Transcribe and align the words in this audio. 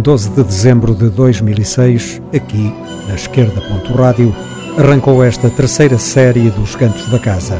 em 0.00 0.02
12 0.02 0.30
de 0.30 0.42
dezembro 0.42 0.94
de 0.94 1.10
2006, 1.10 2.22
aqui, 2.34 2.74
na 3.06 3.14
esquerda. 3.14 3.60
Rádio, 3.94 4.34
arrancou 4.78 5.22
esta 5.22 5.50
terceira 5.50 5.98
série 5.98 6.48
dos 6.48 6.74
Cantos 6.74 7.06
da 7.10 7.18
Casa. 7.18 7.58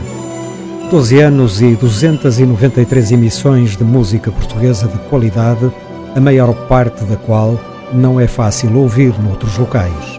12 0.91 1.21
anos 1.21 1.61
e 1.61 1.77
293 1.77 3.13
emissões 3.13 3.77
de 3.77 3.85
música 3.85 4.33
portuguesa 4.33 4.89
de 4.89 4.97
qualidade, 5.11 5.71
a 6.17 6.21
maior 6.21 6.55
parte 6.67 7.05
da 7.05 7.17
qual 7.17 7.61
não 7.93 8.19
é 8.19 8.27
fácil 8.27 8.75
ouvir 8.75 9.12
noutros 9.20 9.59
locais. 9.59 10.19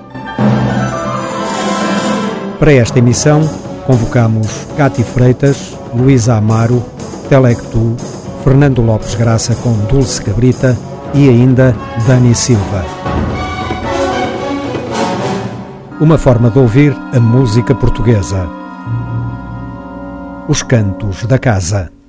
Para 2.60 2.74
esta 2.74 3.00
emissão, 3.00 3.42
convocamos 3.88 4.68
Cati 4.78 5.04
Freitas, 5.04 5.76
Luísa 5.92 6.36
Amaro, 6.36 6.86
Telectu, 7.28 7.96
Fernando 8.44 8.84
Lopes 8.84 9.16
Graça 9.16 9.56
com 9.56 9.74
Dulce 9.86 10.22
Cabrita 10.22 10.78
e 11.14 11.30
ainda 11.30 11.76
Dani 12.08 12.34
Silva. 12.34 12.86
Uma 16.00 16.18
forma 16.18 16.50
de 16.50 16.58
ouvir 16.58 16.96
a 17.14 17.20
música 17.20 17.76
portuguesa. 17.76 18.48
Os 20.48 20.64
Cantos 20.64 21.26
da 21.26 21.38
Casa. 21.38 22.01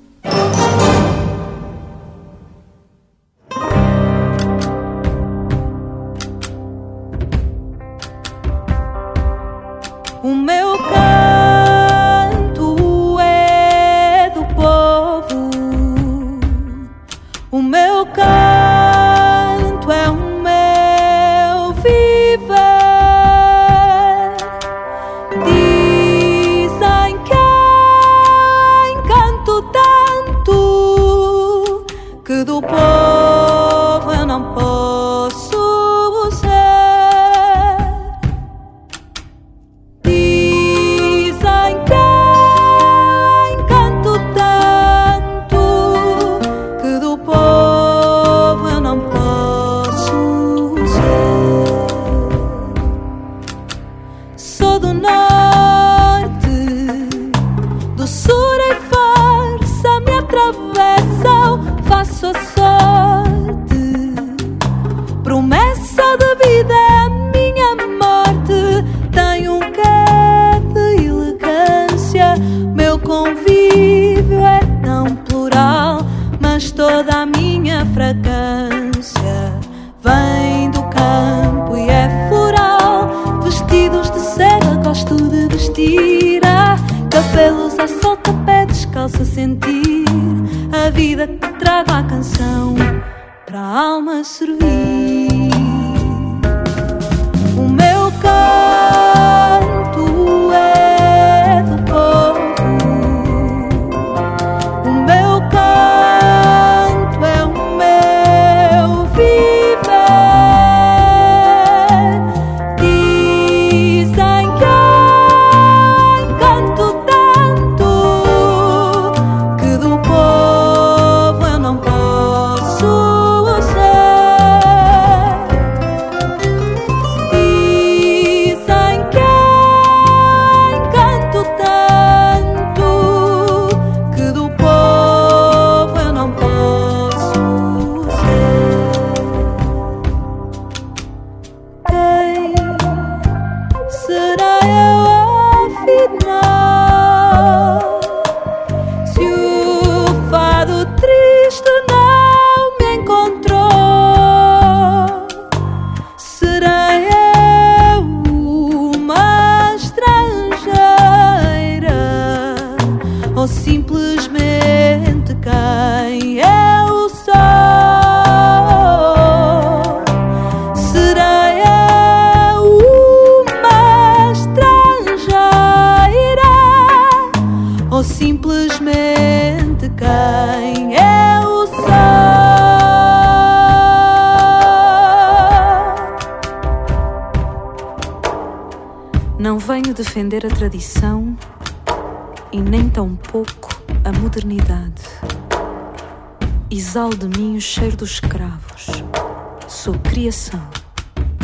Criação 200.32 200.67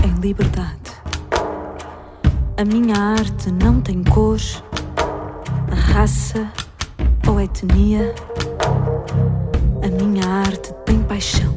em 0.03 0.19
liberdade. 0.19 0.91
A 2.57 2.65
minha 2.65 2.97
arte 2.97 3.53
não 3.53 3.83
tem 3.83 4.03
cor, 4.03 4.41
raça 5.93 6.51
ou 7.29 7.39
etnia. 7.39 8.15
A 9.85 10.03
minha 10.03 10.27
arte 10.27 10.73
tem 10.87 11.03
paixão, 11.03 11.55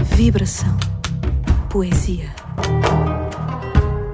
vibração, 0.00 0.74
poesia. 1.68 2.34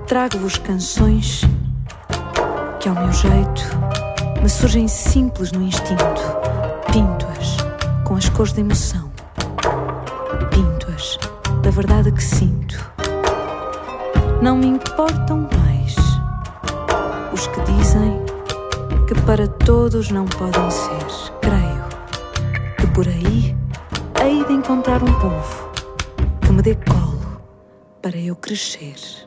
Trago-vos 0.08 0.58
canções 0.58 1.42
que, 2.80 2.88
ao 2.88 2.96
meu 2.96 3.12
jeito, 3.12 3.62
me 4.42 4.48
surgem 4.48 4.88
simples 4.88 5.52
no 5.52 5.62
instinto. 5.62 6.20
Pinto-as 6.92 7.58
com 8.04 8.16
as 8.16 8.28
cores 8.28 8.52
da 8.54 8.60
emoção 8.60 9.09
da 11.70 11.76
verdade 11.76 12.10
que 12.10 12.22
sinto. 12.22 12.92
Não 14.42 14.58
me 14.58 14.66
importam 14.66 15.48
mais 15.56 15.94
os 17.32 17.46
que 17.46 17.60
dizem 17.60 18.20
que 19.06 19.14
para 19.22 19.46
todos 19.46 20.10
não 20.10 20.24
podem 20.26 20.68
ser. 20.68 21.30
Creio 21.40 21.84
que 22.76 22.86
por 22.88 23.06
aí 23.06 23.56
hei 24.20 24.44
de 24.46 24.52
encontrar 24.52 25.00
um 25.00 25.20
povo 25.20 25.70
que 26.40 26.50
me 26.50 26.60
dê 26.60 26.74
colo 26.74 27.40
para 28.02 28.16
eu 28.16 28.34
crescer. 28.34 29.19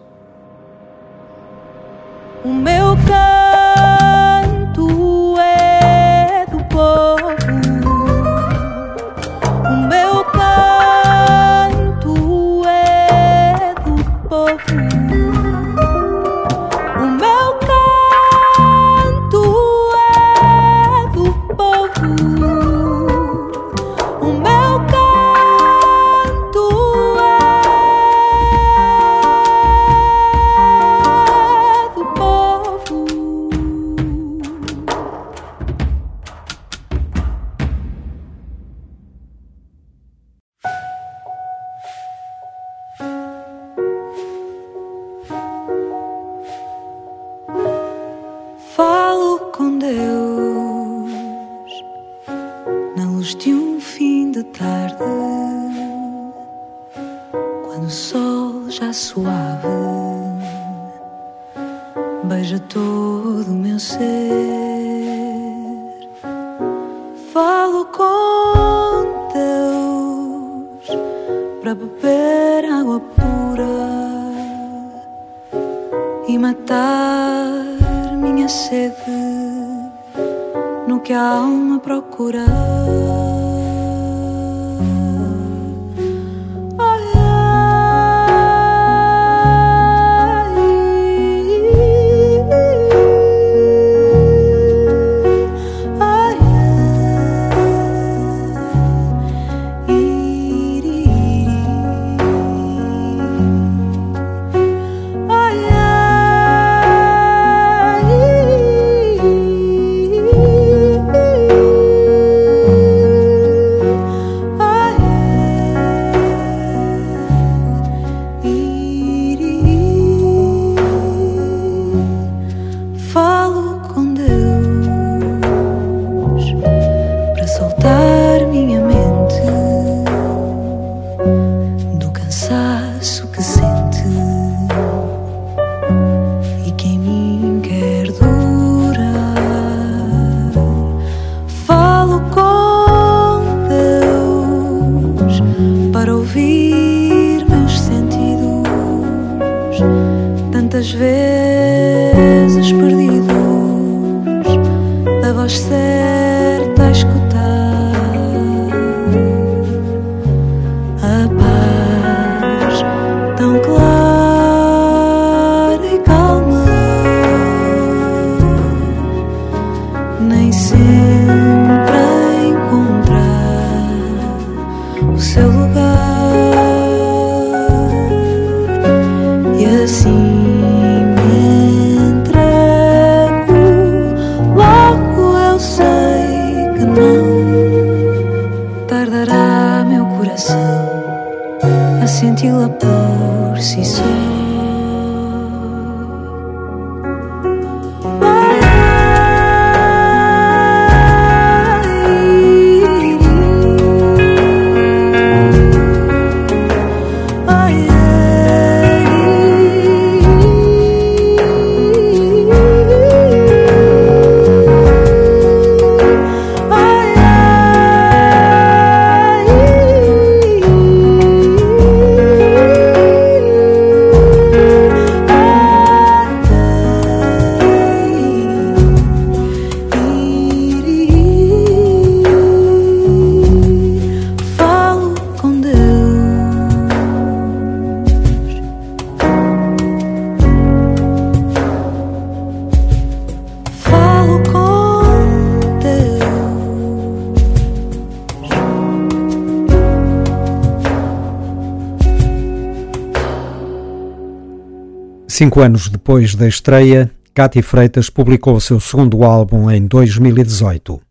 Cinco 255.44 255.60
anos 255.60 255.90
depois 255.90 256.36
da 256.36 256.48
estreia, 256.48 257.12
Cátia 257.34 257.62
Freitas 257.62 258.10
publicou 258.10 258.58
seu 258.62 258.80
segundo 258.80 259.26
álbum 259.26 259.70
em 259.70 259.86
2018. 259.86 261.02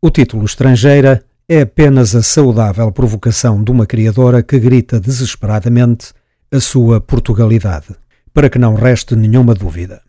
O 0.00 0.10
título 0.10 0.44
Estrangeira 0.44 1.22
é 1.48 1.60
apenas 1.60 2.16
a 2.16 2.24
saudável 2.24 2.90
provocação 2.90 3.62
de 3.62 3.70
uma 3.70 3.86
criadora 3.86 4.42
que 4.42 4.58
grita 4.58 4.98
desesperadamente 4.98 6.12
a 6.50 6.58
sua 6.58 7.00
Portugalidade, 7.00 7.94
para 8.34 8.50
que 8.50 8.58
não 8.58 8.74
reste 8.74 9.14
nenhuma 9.14 9.54
dúvida. 9.54 10.02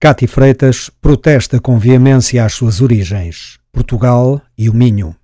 Cátia 0.00 0.26
Freitas 0.26 0.90
protesta 1.00 1.60
com 1.60 1.78
veemência 1.78 2.44
as 2.44 2.52
suas 2.52 2.80
origens, 2.80 3.60
Portugal 3.70 4.42
e 4.58 4.68
o 4.68 4.74
Minho. 4.74 5.14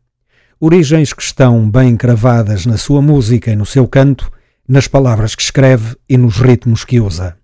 Origens 0.61 1.13
que 1.13 1.23
estão 1.23 1.69
bem 1.69 1.97
cravadas 1.97 2.65
na 2.67 2.77
sua 2.77 3.03
música 3.03 3.51
e 3.51 3.57
no 3.57 3.67
seu 3.67 3.89
canto, 3.89 4.31
nas 4.69 4.87
palavras 4.87 5.35
que 5.35 5.43
escreve 5.43 5.97
e 6.09 6.17
nos 6.17 6.37
ritmos 6.37 6.85
que 6.85 7.01
usa. 7.01 7.37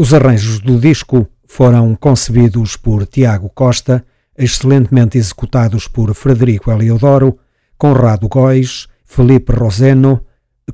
Os 0.00 0.14
arranjos 0.14 0.60
do 0.60 0.78
disco 0.78 1.26
foram 1.44 1.96
concebidos 1.96 2.76
por 2.76 3.04
Tiago 3.04 3.50
Costa, 3.52 4.06
excelentemente 4.38 5.18
executados 5.18 5.88
por 5.88 6.14
Frederico 6.14 6.70
Eliodoro, 6.70 7.36
Conrado 7.76 8.28
Góis, 8.28 8.86
Felipe 9.04 9.52
Roseno, 9.52 10.24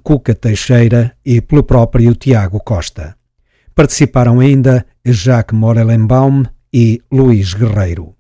Cuca 0.02 0.34
Teixeira 0.34 1.16
e 1.24 1.40
pelo 1.40 1.62
próprio 1.62 2.14
Tiago 2.14 2.60
Costa. 2.60 3.16
Participaram 3.74 4.40
ainda 4.40 4.84
Jacques 5.02 5.58
Morelenbaum 5.58 6.42
e 6.70 7.00
Luís 7.10 7.54
Guerreiro. 7.54 8.14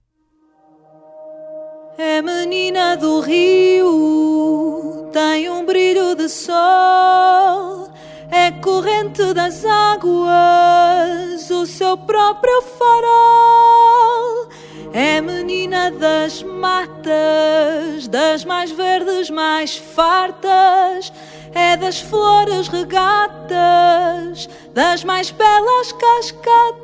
É 1.98 2.22
menina 2.22 2.96
do 2.96 3.20
rio, 3.20 5.10
tem 5.12 5.50
um 5.50 5.66
brilho 5.66 6.14
de 6.14 6.30
sol 6.30 7.92
é 8.34 8.50
corrente 8.50 9.32
das 9.32 9.64
águas, 9.64 11.48
o 11.50 11.64
seu 11.64 11.96
próprio 11.96 12.62
farol. 12.62 14.48
É 14.92 15.20
menina 15.20 15.92
das 15.92 16.42
matas, 16.42 18.08
das 18.08 18.44
mais 18.44 18.72
verdes, 18.72 19.30
mais 19.30 19.76
fartas. 19.76 21.12
É 21.54 21.76
das 21.76 22.00
flores 22.00 22.66
regatas, 22.66 24.48
das 24.72 25.04
mais 25.04 25.30
belas 25.30 25.92
cascatas. 25.92 26.74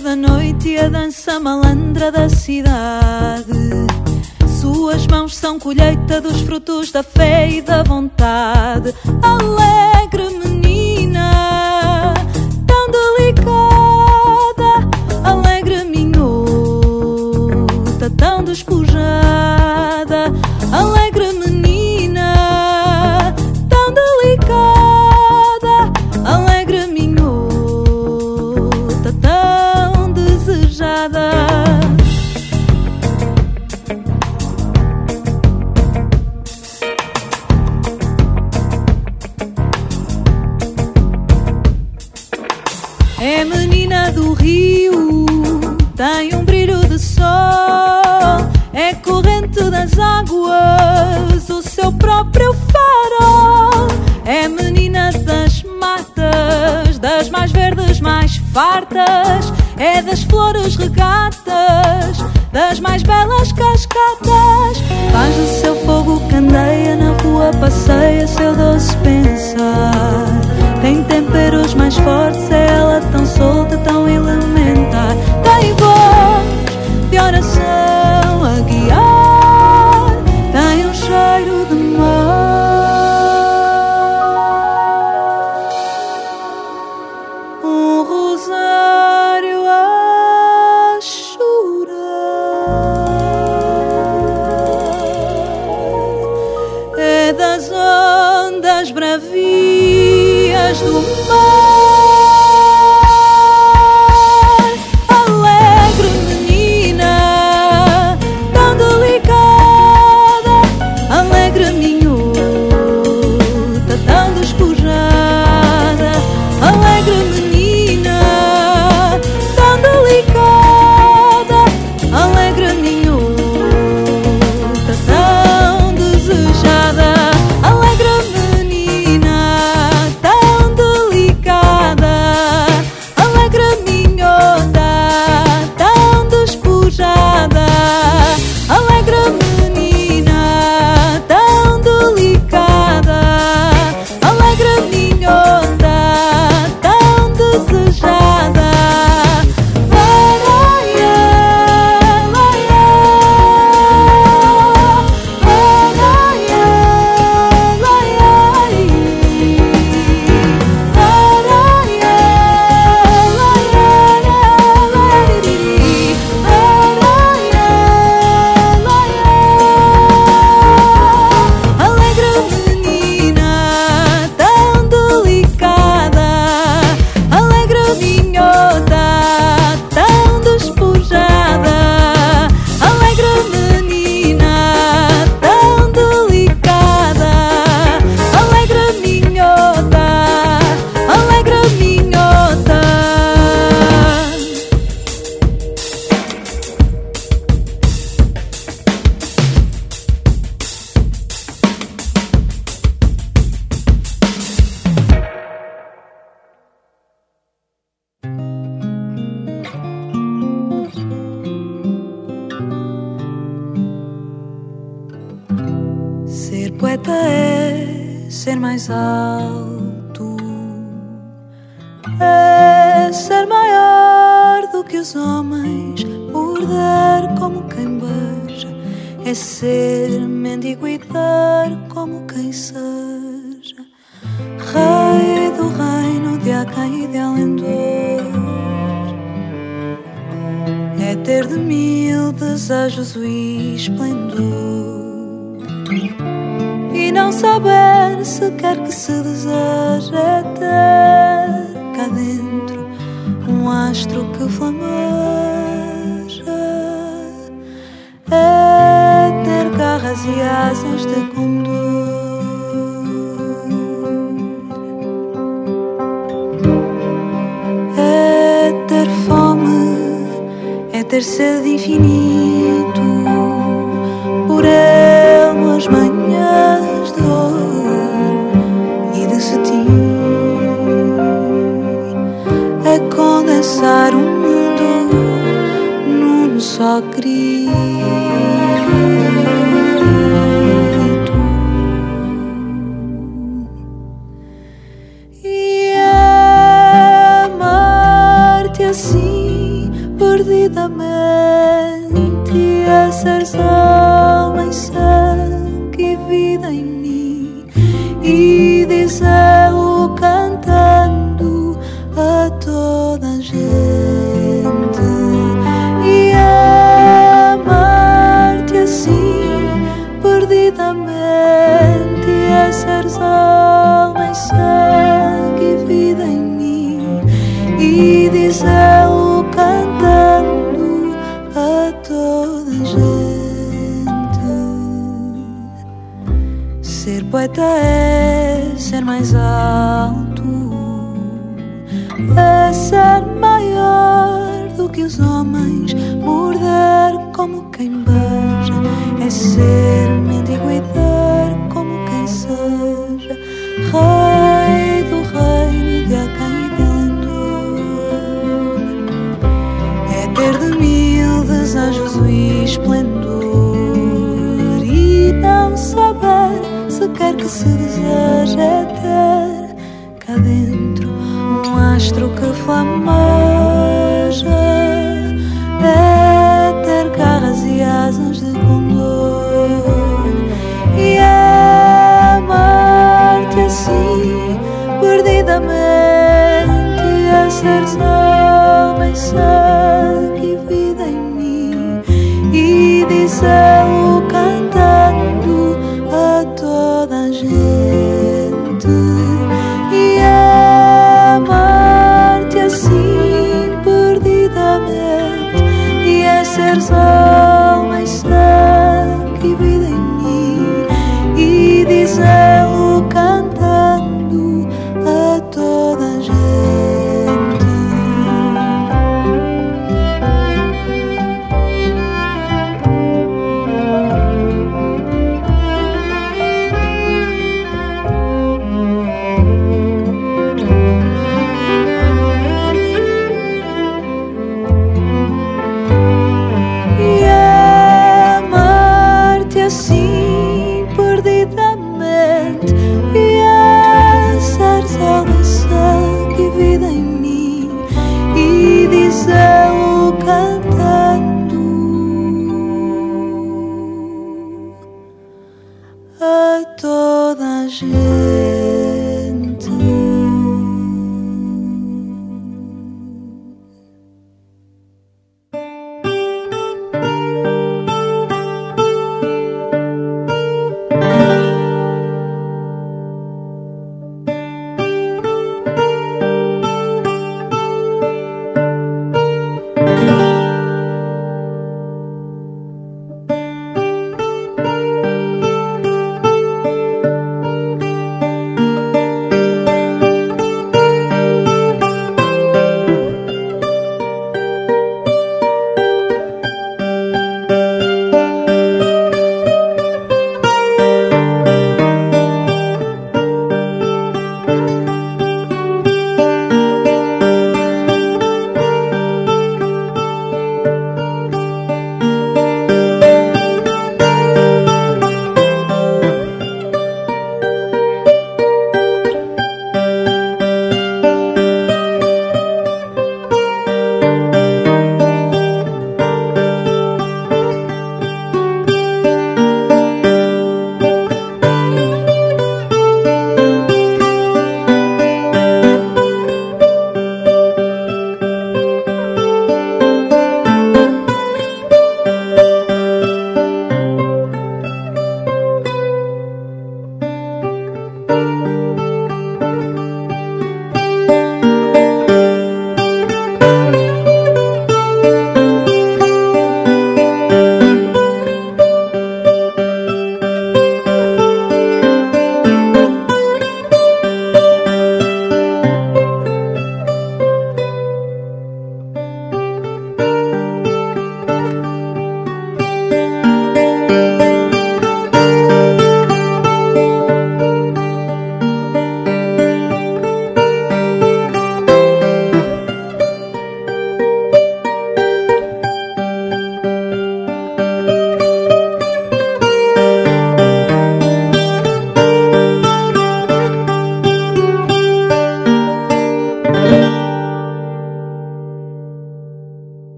da 0.00 0.14
noite 0.14 0.68
e 0.68 0.78
a 0.78 0.88
dança 0.88 1.40
malandra 1.40 2.12
da 2.12 2.28
cidade. 2.28 3.52
Suas 4.60 5.06
mãos 5.06 5.36
são 5.36 5.58
colheita 5.58 6.20
dos 6.20 6.40
frutos 6.42 6.92
da 6.92 7.02
fé 7.02 7.48
e 7.50 7.62
da 7.62 7.82
vontade. 7.82 8.94
Alegre 9.22 10.17
é 59.78 60.02
das 60.02 60.22
flores 60.24 60.76
regatas, 60.76 62.18
das 62.52 62.80
mais 62.80 63.02
belas 63.02 63.52
cascatas. 63.52 64.78
Faz 65.12 65.34
do 65.36 65.60
seu 65.60 65.76
fogo 65.86 66.20
candeia, 66.28 66.96
na 66.96 67.12
rua 67.22 67.50
passeia 67.60 68.26
seu 68.26 68.54
doce 68.54 68.96
pensar. 68.98 70.24
Tem 70.82 71.02
temperos 71.04 71.74
mais 71.74 71.96
fortes 71.96 72.47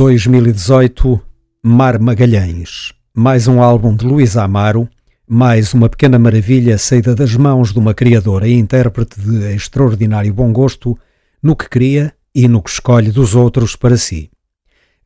2018 0.00 1.20
Mar 1.62 1.98
Magalhães, 1.98 2.94
mais 3.14 3.46
um 3.46 3.62
álbum 3.62 3.94
de 3.94 4.06
Luís 4.06 4.34
Amaro, 4.34 4.88
mais 5.28 5.74
uma 5.74 5.90
pequena 5.90 6.18
maravilha 6.18 6.78
saída 6.78 7.14
das 7.14 7.36
mãos 7.36 7.70
de 7.70 7.78
uma 7.78 7.92
criadora 7.92 8.48
e 8.48 8.54
intérprete 8.54 9.20
de 9.20 9.54
extraordinário 9.54 10.32
bom 10.32 10.54
gosto 10.54 10.98
no 11.42 11.54
que 11.54 11.68
cria 11.68 12.14
e 12.34 12.48
no 12.48 12.62
que 12.62 12.70
escolhe 12.70 13.10
dos 13.10 13.34
outros 13.34 13.76
para 13.76 13.98
si. 13.98 14.30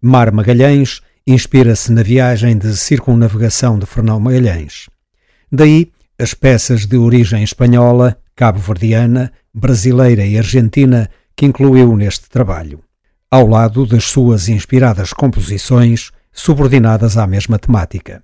Mar 0.00 0.30
Magalhães 0.30 1.00
inspira-se 1.26 1.90
na 1.90 2.04
viagem 2.04 2.56
de 2.56 2.76
circunnavegação 2.76 3.76
de 3.80 3.86
Fernão 3.86 4.20
Magalhães. 4.20 4.88
Daí 5.50 5.90
as 6.16 6.34
peças 6.34 6.86
de 6.86 6.96
origem 6.96 7.42
espanhola, 7.42 8.16
cabo-verdiana, 8.36 9.32
brasileira 9.52 10.24
e 10.24 10.38
argentina 10.38 11.10
que 11.34 11.46
incluiu 11.46 11.96
neste 11.96 12.30
trabalho, 12.30 12.83
ao 13.34 13.48
lado 13.48 13.84
das 13.84 14.04
suas 14.04 14.48
inspiradas 14.48 15.12
composições 15.12 16.12
subordinadas 16.32 17.18
à 17.18 17.26
mesma 17.26 17.58
temática. 17.58 18.22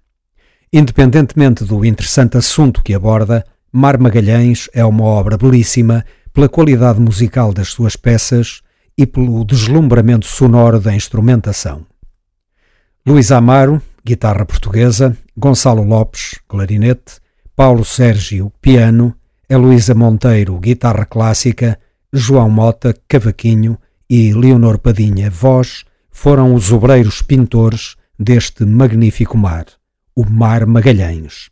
Independentemente 0.73 1.65
do 1.65 1.85
interessante 1.85 2.37
assunto 2.37 2.81
que 2.81 2.95
aborda, 2.95 3.45
Mar 3.73 3.99
Magalhães 3.99 4.69
é 4.73 4.85
uma 4.85 5.03
obra 5.03 5.37
belíssima 5.37 6.05
pela 6.33 6.49
qualidade 6.49 7.01
musical 7.01 7.53
das 7.53 7.71
suas 7.71 7.97
peças 7.97 8.61
e 8.97 9.05
pelo 9.05 9.45
deslumbramento 9.45 10.27
sonoro 10.27 10.79
da 10.79 10.95
instrumentação. 10.95 11.85
Luís 13.05 13.33
Amaro, 13.33 13.83
guitarra 14.05 14.47
portuguesa, 14.47 15.17
Gonçalo 15.37 15.83
Lopes, 15.83 16.39
clarinete, 16.47 17.19
Paulo 17.57 17.85
Sérgio, 17.85 18.53
piano, 18.63 19.13
Heloísa 19.49 19.93
Monteiro, 19.93 20.57
guitarra 20.61 21.05
clássica, 21.05 21.81
João 22.13 22.49
Mota, 22.49 22.95
cavaquinho 23.09 23.77
e 24.11 24.33
Leonor 24.35 24.79
Padinha, 24.79 25.31
voz, 25.31 25.85
foram 26.11 26.53
os 26.53 26.73
obreiros 26.73 27.23
pintores 27.23 27.95
deste 28.19 28.65
magnífico 28.65 29.39
mar, 29.39 29.67
o 30.17 30.29
Mar 30.29 30.67
Magalhães. 30.67 31.49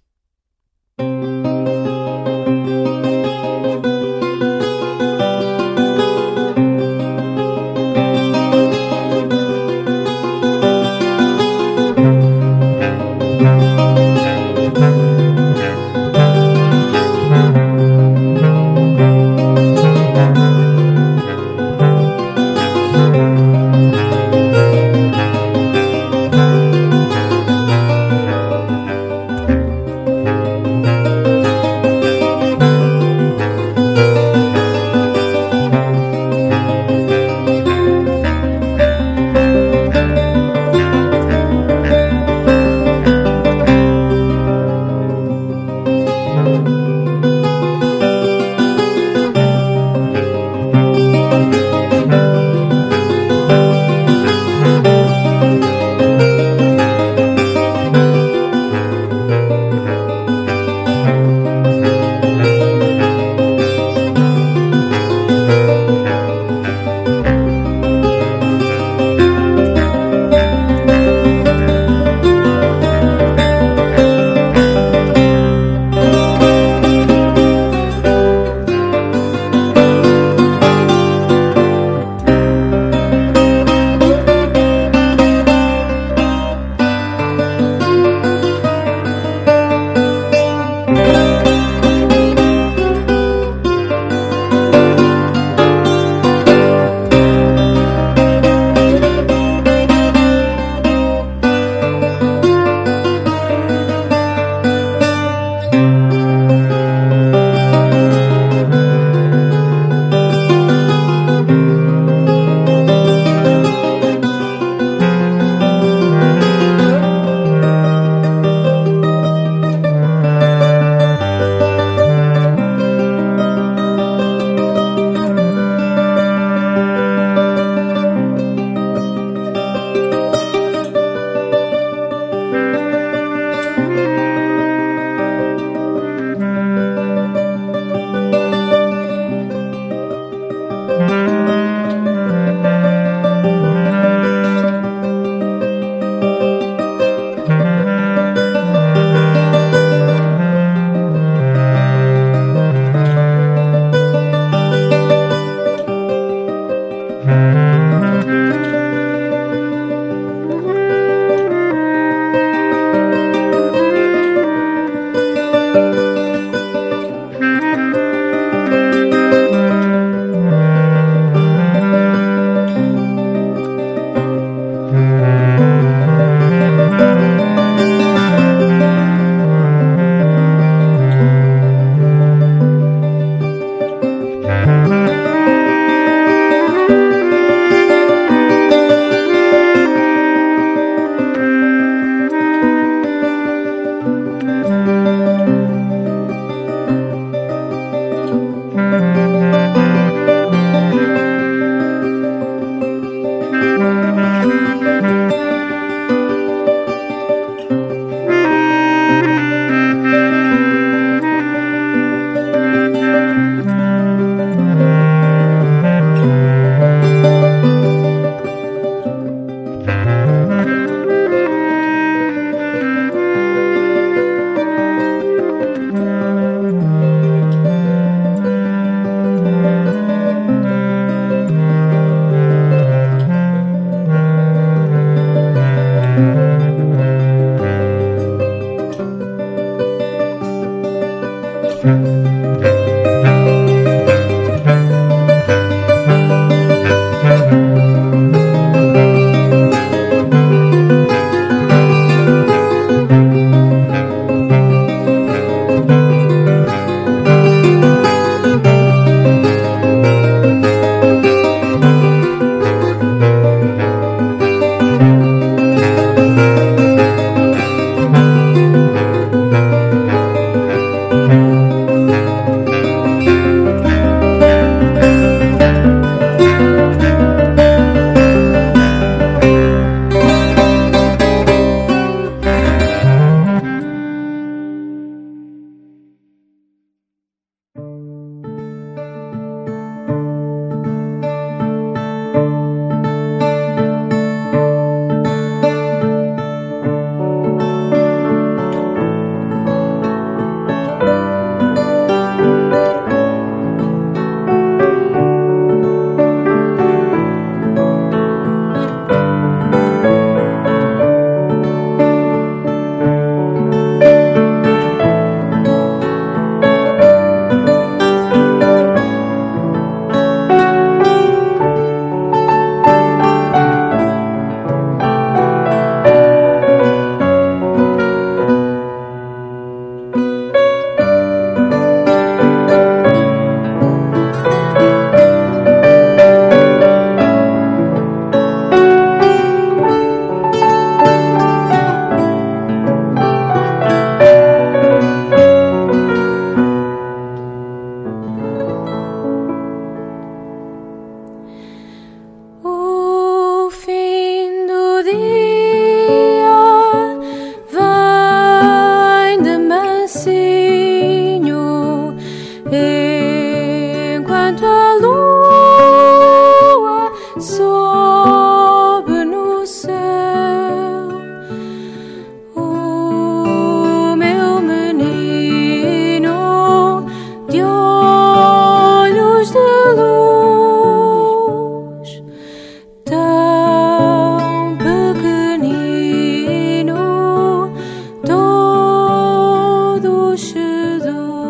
do 390.96 391.47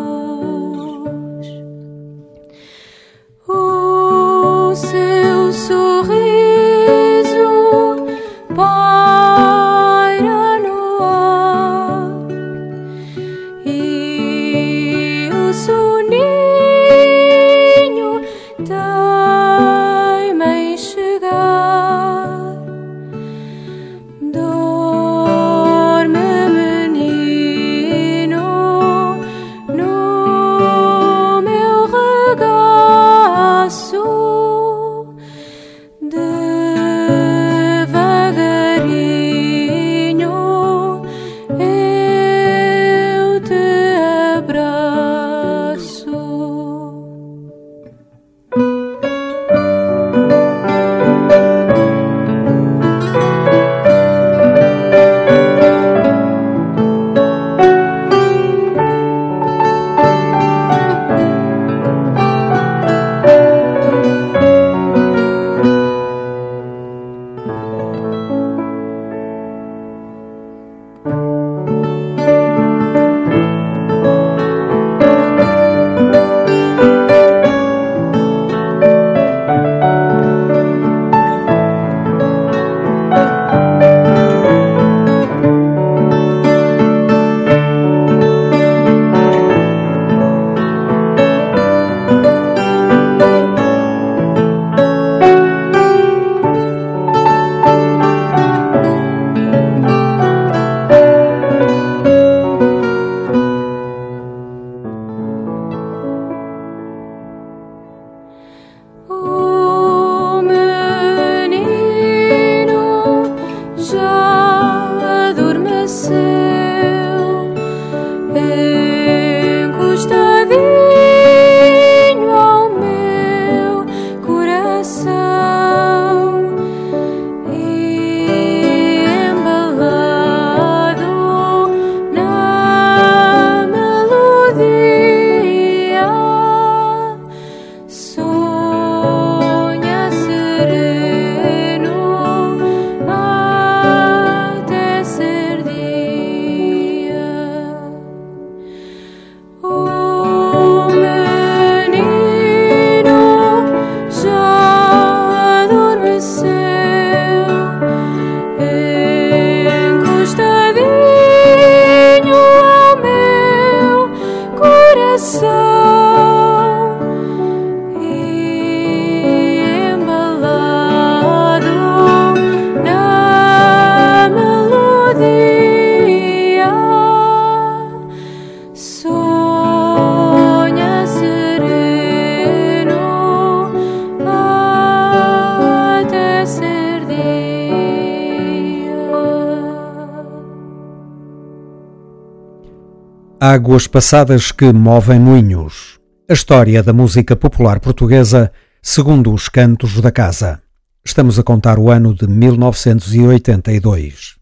Águas 193.51 193.87
passadas 193.87 194.51
que 194.51 194.71
movem 194.71 195.19
moinhos. 195.19 195.97
A 196.29 196.33
história 196.33 196.83
da 196.83 196.93
música 196.93 197.35
popular 197.35 197.79
portuguesa 197.79 198.51
segundo 198.79 199.33
os 199.33 199.49
cantos 199.49 199.99
da 199.99 200.11
casa. 200.11 200.61
Estamos 201.03 201.39
a 201.39 201.43
contar 201.43 201.79
o 201.79 201.89
ano 201.89 202.13
de 202.13 202.27
1982. 202.27 204.35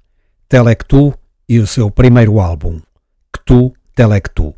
Telectu 0.49 1.13
e 1.47 1.57
o 1.57 1.65
seu 1.65 1.89
primeiro 1.89 2.41
álbum, 2.41 2.81
Ctu 3.31 3.71
Telectu. 3.95 4.53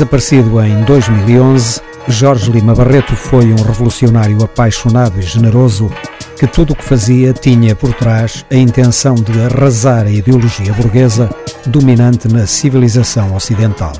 Desaparecido 0.00 0.62
em 0.62 0.82
2011, 0.84 1.82
Jorge 2.08 2.50
Lima 2.50 2.74
Barreto 2.74 3.14
foi 3.14 3.52
um 3.52 3.62
revolucionário 3.62 4.42
apaixonado 4.42 5.20
e 5.20 5.22
generoso 5.22 5.90
que 6.38 6.46
tudo 6.46 6.72
o 6.72 6.74
que 6.74 6.82
fazia 6.82 7.34
tinha 7.34 7.76
por 7.76 7.92
trás 7.92 8.46
a 8.50 8.54
intenção 8.54 9.14
de 9.14 9.38
arrasar 9.42 10.06
a 10.06 10.10
ideologia 10.10 10.72
burguesa 10.72 11.28
dominante 11.66 12.28
na 12.28 12.46
civilização 12.46 13.34
ocidental. 13.34 13.92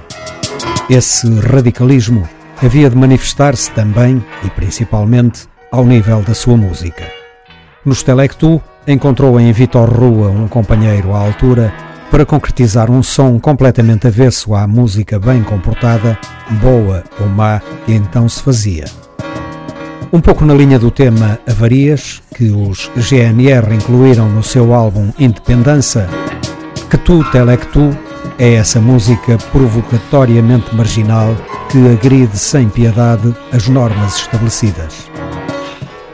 Esse 0.88 1.28
radicalismo 1.38 2.26
havia 2.62 2.88
de 2.88 2.96
manifestar-se 2.96 3.70
também 3.72 4.24
e 4.42 4.48
principalmente 4.48 5.48
ao 5.70 5.84
nível 5.84 6.22
da 6.22 6.32
sua 6.32 6.56
música. 6.56 7.04
Nos 7.84 8.02
Telectu 8.02 8.58
encontrou 8.86 9.38
em 9.38 9.52
Vitor 9.52 9.90
Rua 9.90 10.30
um 10.30 10.48
companheiro 10.48 11.14
à 11.14 11.18
altura 11.18 11.70
para 12.10 12.26
concretizar 12.26 12.90
um 12.90 13.02
som 13.02 13.38
completamente 13.38 14.06
avesso 14.06 14.54
à 14.54 14.66
música 14.66 15.18
bem 15.18 15.42
comportada, 15.42 16.18
boa 16.60 17.04
ou 17.20 17.28
má, 17.28 17.60
que 17.86 17.92
então 17.92 18.28
se 18.28 18.42
fazia. 18.42 18.84
Um 20.12 20.20
pouco 20.20 20.44
na 20.44 20.52
linha 20.52 20.76
do 20.76 20.90
tema 20.90 21.38
Avarias, 21.48 22.20
que 22.34 22.50
os 22.50 22.90
GNR 22.96 23.72
incluíram 23.72 24.28
no 24.28 24.42
seu 24.42 24.74
álbum 24.74 25.12
Independência, 25.18 26.08
que 26.90 26.98
tu, 26.98 27.22
Telectu, 27.30 27.96
é 28.36 28.54
essa 28.54 28.80
música 28.80 29.38
provocatoriamente 29.52 30.74
marginal 30.74 31.36
que 31.70 31.78
agride 31.92 32.36
sem 32.36 32.68
piedade 32.68 33.32
as 33.52 33.68
normas 33.68 34.16
estabelecidas. 34.16 35.08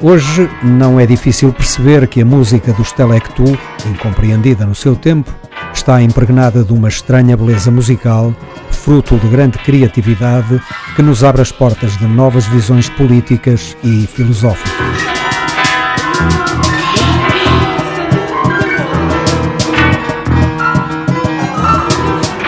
Hoje 0.03 0.51
não 0.63 1.01
é 1.01 1.07
difícil 1.07 1.51
perceber 1.55 2.07
que 2.07 2.21
a 2.21 2.25
música 2.25 2.75
dos 2.75 2.93
Telectu, 2.93 3.45
incompreendida 3.87 4.67
no 4.67 4.75
seu 4.75 4.95
tempo, 4.95 5.35
está 5.77 6.03
impregnada 6.03 6.65
de 6.65 6.73
uma 6.73 6.89
estranha 6.89 7.37
beleza 7.37 7.71
musical, 7.71 8.35
fruto 8.71 9.17
de 9.19 9.29
grande 9.29 9.59
criatividade 9.59 10.61
que 10.97 11.03
nos 11.03 11.23
abre 11.23 11.43
as 11.43 11.53
portas 11.53 11.97
de 11.99 12.07
novas 12.07 12.47
visões 12.47 12.89
políticas 12.89 13.77
e 13.85 14.07
filosóficas. 14.07 14.75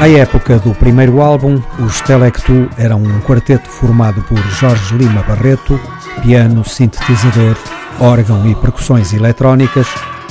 À 0.01 0.09
época 0.09 0.59
do 0.59 0.74
primeiro 0.74 1.20
álbum, 1.20 1.61
os 1.81 2.01
Telectu 2.01 2.68
eram 2.79 3.03
um 3.03 3.20
quarteto 3.20 3.68
formado 3.68 4.22
por 4.22 4.39
Jorge 4.39 4.97
Lima 4.97 5.22
Barreto, 5.22 5.79
piano, 6.22 6.64
sintetizador, 6.64 7.57
órgão 8.01 8.49
e 8.49 8.55
percussões 8.55 9.12
eletrónicas, 9.12 9.87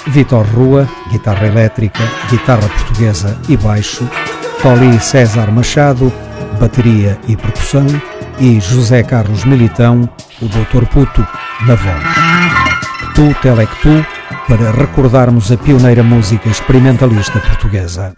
Vitor 0.08 0.46
Rua, 0.48 0.88
guitarra 1.12 1.48
elétrica, 1.48 2.04
guitarra 2.30 2.68
portuguesa 2.68 3.38
e 3.50 3.58
baixo, 3.58 4.08
Toli 4.62 5.00
César 5.00 5.52
Machado, 5.52 6.12
bateria 6.60 7.18
e 7.28 7.36
percussão 7.36 7.86
e 8.40 8.60
José 8.60 9.04
Carlos 9.04 9.44
Militão, 9.46 10.10
o 10.42 10.46
Doutor 10.48 10.86
Puto, 10.88 11.26
na 11.66 11.76
voz. 11.76 12.04
Tu, 13.16 13.34
Telectu, 13.42 14.06
para 14.48 14.72
recordarmos 14.72 15.52
a 15.52 15.58
pioneira 15.58 16.04
música 16.04 16.48
experimentalista 16.50 17.40
portuguesa. 17.40 18.16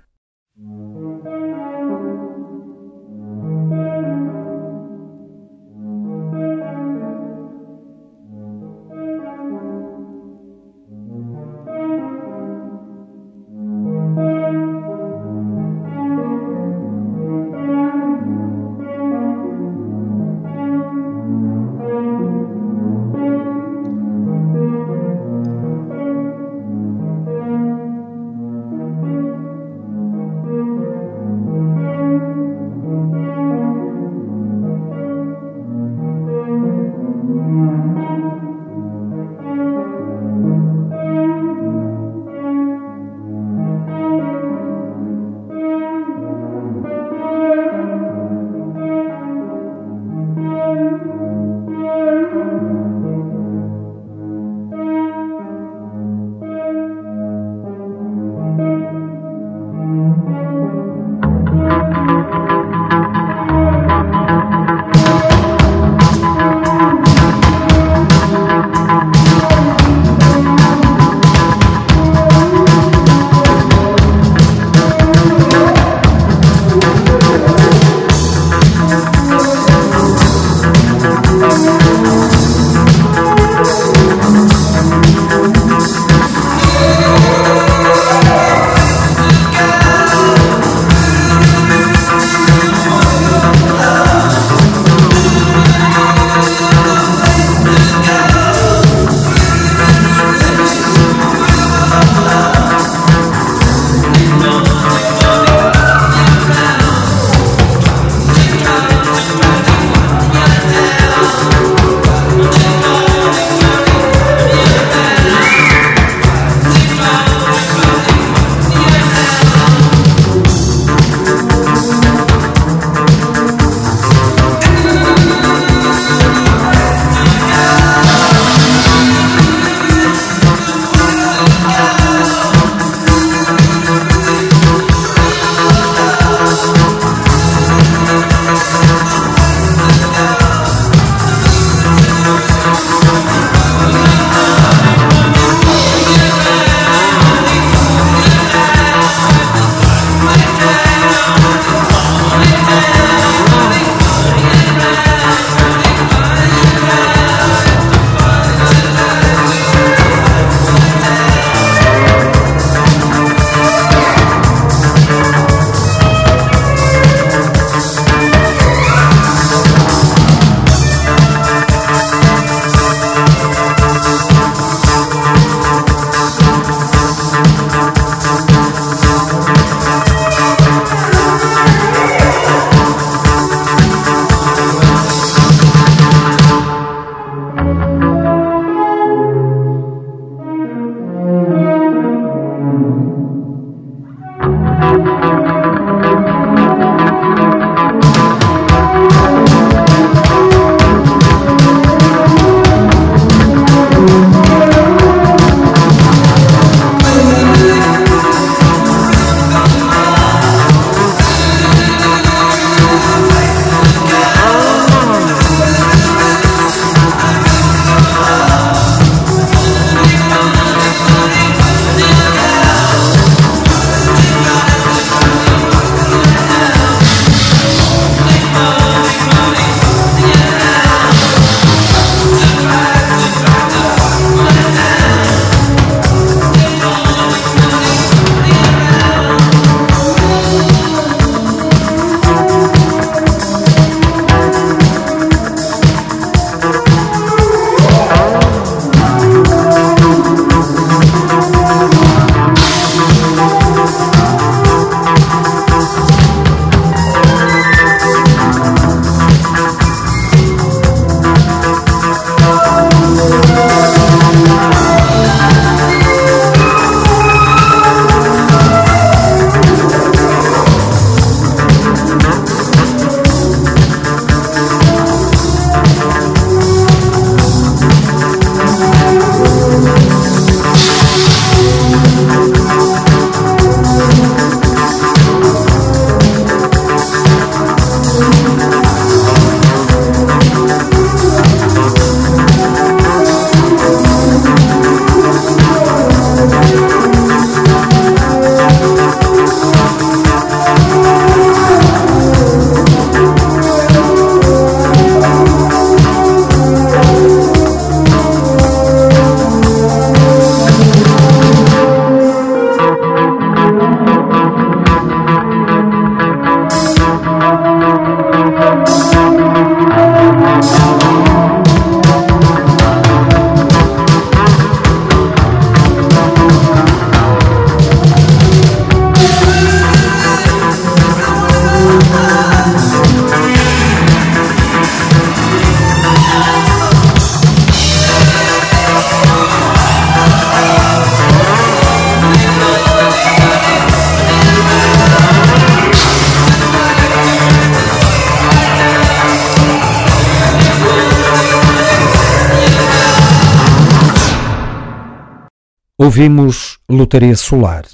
Ouvimos 356.09 356.79
Lotaria 356.89 357.35
Solar, 357.35 357.85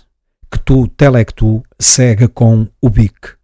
que 0.49 0.57
tu, 0.57 0.87
Telectu, 0.87 1.61
cega 1.77 2.29
com 2.29 2.65
o 2.79 2.89
BIC. 2.89 3.35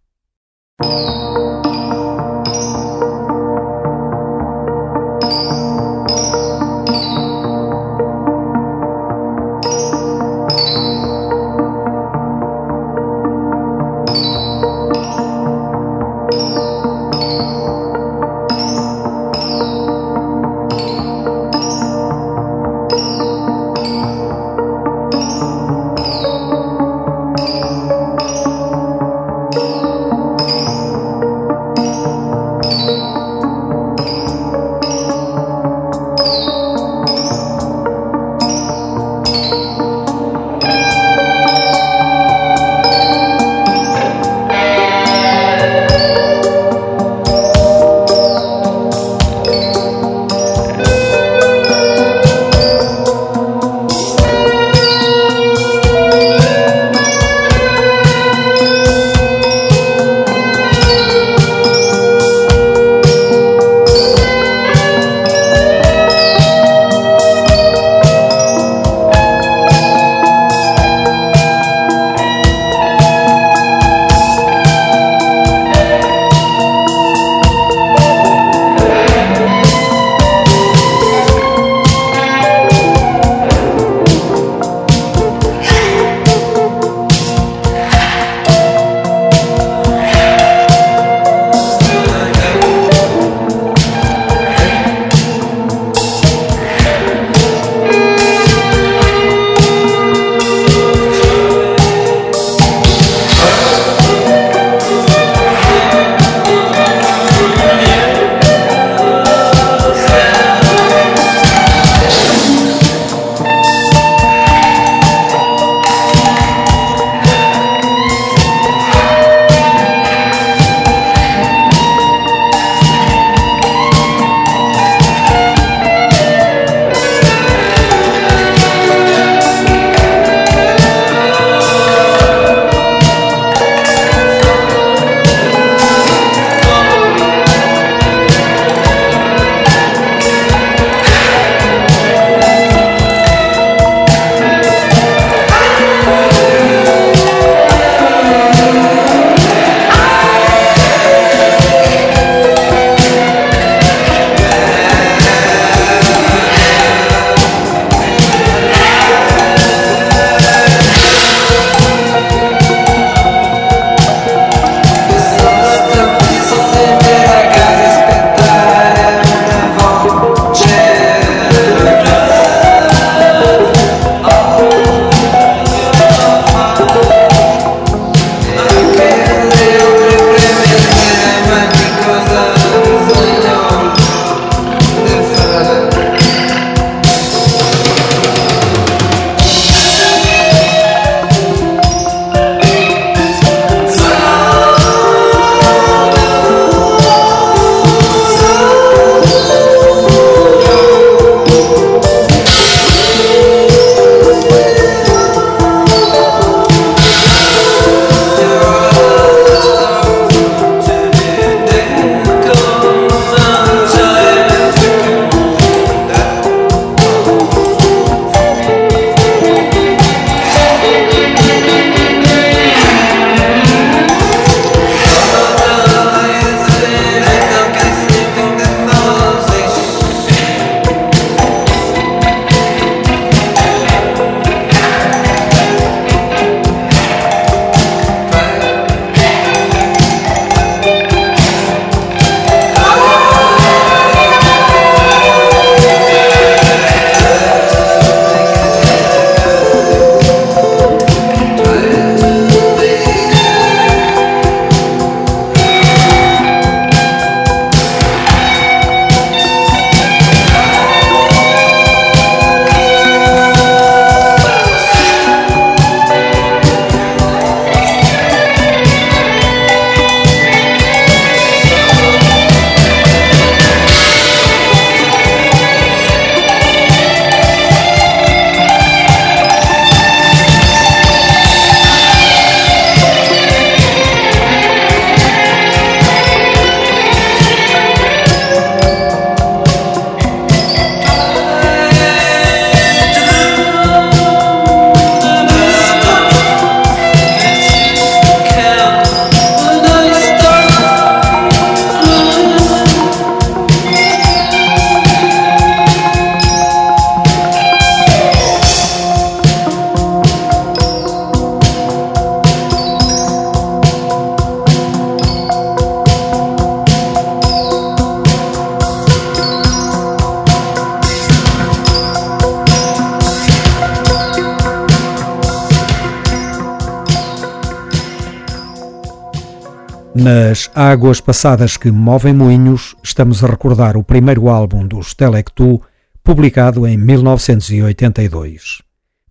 Águas 330.92 331.22
Passadas 331.22 331.78
que 331.78 331.90
Movem 331.90 332.34
Moinhos, 332.34 332.94
estamos 333.02 333.42
a 333.42 333.46
recordar 333.46 333.96
o 333.96 334.04
primeiro 334.04 334.50
álbum 334.50 334.86
dos 334.86 335.14
Telectu, 335.14 335.80
publicado 336.22 336.86
em 336.86 336.98
1982. 336.98 338.82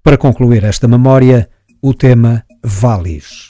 Para 0.01 0.17
concluir 0.17 0.63
esta 0.63 0.87
memória, 0.87 1.47
o 1.79 1.93
tema 1.93 2.43
Valis. 2.63 3.40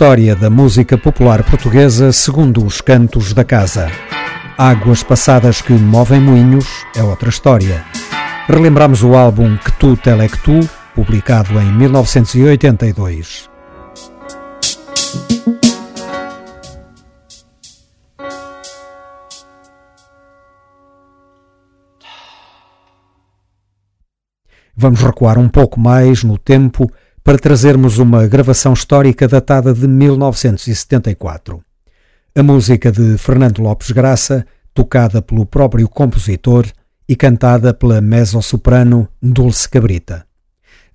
História 0.00 0.34
da 0.34 0.48
música 0.48 0.96
popular 0.96 1.44
portuguesa 1.44 2.10
segundo 2.10 2.64
os 2.64 2.80
cantos 2.80 3.34
da 3.34 3.44
casa. 3.44 3.90
Águas 4.56 5.02
passadas 5.02 5.60
que 5.60 5.74
movem 5.74 6.18
moinhos 6.18 6.66
é 6.96 7.02
outra 7.02 7.28
história. 7.28 7.84
Relembramos 8.48 9.02
o 9.02 9.14
álbum 9.14 9.58
Que 9.58 9.70
Tu 9.72 9.98
Telec 9.98 10.38
Tu, 10.38 10.58
publicado 10.94 11.60
em 11.60 11.70
1982. 11.70 13.50
Vamos 24.74 25.02
recuar 25.02 25.38
um 25.38 25.50
pouco 25.50 25.78
mais 25.78 26.24
no 26.24 26.38
tempo 26.38 26.90
para 27.22 27.38
trazermos 27.38 27.98
uma 27.98 28.26
gravação 28.26 28.72
histórica 28.72 29.28
datada 29.28 29.72
de 29.72 29.86
1974. 29.86 31.62
A 32.34 32.42
música 32.42 32.90
de 32.90 33.18
Fernando 33.18 33.60
Lopes 33.60 33.90
Graça 33.90 34.46
tocada 34.72 35.20
pelo 35.20 35.44
próprio 35.44 35.88
compositor 35.88 36.66
e 37.08 37.16
cantada 37.16 37.74
pela 37.74 38.00
mezzo-soprano 38.00 39.08
Dulce 39.20 39.68
Cabrita. 39.68 40.24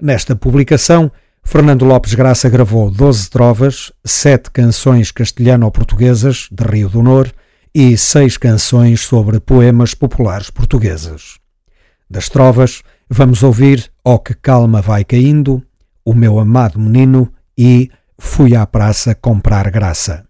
Nesta 0.02 0.36
publicação, 0.36 1.12
Fernando 1.44 1.86
Lopes 1.86 2.14
Graça 2.14 2.50
gravou 2.50 2.90
12 2.90 3.30
trovas, 3.30 3.92
7 4.04 4.50
canções 4.50 5.12
castelhano-portuguesas 5.12 6.48
de 6.52 6.64
Rio 6.64 6.90
do 6.90 7.04
Nor 7.04 7.32
e 7.74 7.98
6 7.98 8.38
canções 8.38 9.02
sobre 9.02 9.40
poemas 9.40 9.94
populares 9.94 10.50
portugueses. 10.50 11.38
Das 12.10 12.30
trovas, 12.30 12.82
vamos 13.10 13.44
ouvir 13.44 13.92
oh, 14.04 14.18
que 14.18 14.34
calma 14.34 14.82
vai 14.82 15.04
caindo, 15.04 15.62
O 16.06 16.14
meu 16.14 16.40
amado 16.40 16.80
menino 16.80 17.34
e 17.58 17.90
Fui 18.18 18.56
à 18.56 18.66
praça 18.66 19.14
comprar 19.14 19.70
graça. 19.70 20.26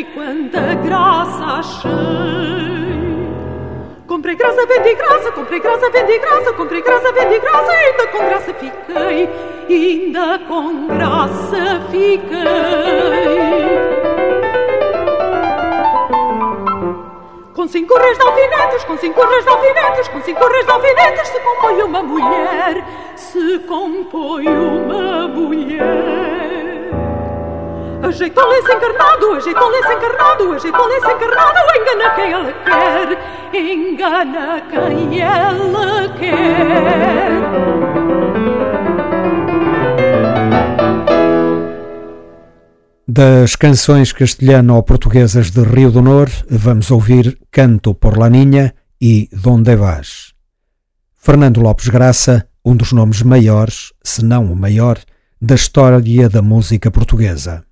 Comprei 0.00 0.04
quanta 0.04 0.74
graça 0.74 1.44
achei. 1.44 1.90
Comprei 4.06 4.34
graça, 4.34 4.66
vendi 4.66 4.94
graça, 4.94 5.32
comprei 5.32 5.60
graça, 5.60 5.90
vendi 5.90 6.18
graça, 6.18 6.52
comprei 6.52 6.82
graça, 6.82 7.12
vendi 7.12 7.38
graça, 7.38 7.72
ainda 7.72 8.06
com 8.08 8.18
graça 8.18 8.54
fiquei, 8.54 9.28
ainda 9.68 10.38
com 10.48 10.86
graça 10.88 11.80
fiquei. 11.90 12.30
Com 17.54 17.68
cinco 17.68 17.98
reis 17.98 18.18
de 18.18 18.24
alfinetes, 18.24 18.84
com 18.84 18.96
cinco 18.96 19.20
reis 19.20 19.44
de 19.44 19.50
alfinetes, 19.50 20.08
com 20.08 20.20
cinco 20.22 20.46
reis 20.48 20.64
de 20.64 20.72
alfinetes, 20.72 21.28
se 21.28 21.40
compõe 21.40 21.82
uma 21.82 22.02
mulher, 22.02 22.84
se 23.16 23.58
compõe 23.60 24.48
uma 24.48 25.28
mulher. 25.28 26.29
Ajeitou-lhe-se 28.20 28.70
encarnado, 28.74 29.32
ajeitou-lhe-se 29.32 29.94
encarnado, 29.94 30.52
ajeitou-lhe-se 30.52 31.10
encarnado, 31.10 31.58
engana 31.74 32.10
quem 32.14 32.32
ela 32.32 32.52
quer, 32.66 33.18
engana 33.56 34.60
quem 34.70 35.22
ela 35.22 36.08
quer. 36.18 37.30
Das 43.08 43.56
canções 43.56 44.12
castelhano-portuguesas 44.12 45.50
de 45.50 45.62
Rio 45.62 45.90
do 45.90 46.02
Nor, 46.02 46.28
vamos 46.50 46.90
ouvir 46.90 47.38
Canto 47.50 47.94
por 47.94 48.18
la 48.18 48.28
Niña 48.28 48.74
e 49.00 49.30
Donde 49.32 49.74
Vas. 49.76 50.34
Fernando 51.16 51.62
Lopes 51.62 51.88
Graça, 51.88 52.46
um 52.62 52.76
dos 52.76 52.92
nomes 52.92 53.22
maiores, 53.22 53.94
se 54.04 54.22
não 54.22 54.52
o 54.52 54.54
maior, 54.54 54.98
da 55.40 55.54
história 55.54 56.28
da 56.28 56.42
música 56.42 56.90
portuguesa. 56.90 57.64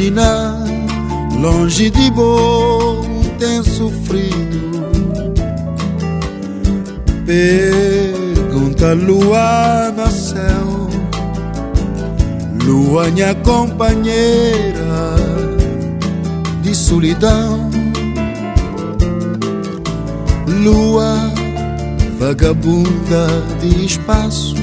Imaginar 0.00 0.64
longe 1.38 1.90
de 1.90 2.10
bom 2.10 3.02
tem 3.38 3.62
sofrido. 3.62 4.60
Pergunta 7.26 8.94
lua 8.94 9.92
no 9.96 10.10
céu 10.10 10.88
lua 12.64 13.10
minha 13.10 13.34
companheira 13.34 15.16
de 16.62 16.74
solidão. 16.74 17.70
Lua 20.62 21.16
vagabunda 22.18 23.26
de 23.60 23.86
espaço 23.86 24.54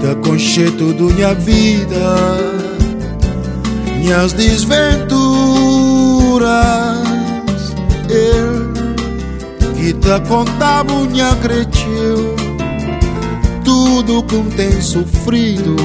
Te 0.00 0.14
concheto 0.22 0.92
da 0.92 1.12
minha 1.12 1.34
vida 1.34 2.67
Minhas 3.98 4.32
desventuras. 4.32 5.18
Eu 8.08 8.68
que 9.74 9.92
te 9.92 10.20
contava 10.26 10.92
minha 11.04 11.36
cresceu 11.36 12.34
Tudo 13.62 14.22
que 14.22 14.42
tem 14.56 14.80
sofrido 14.80 15.76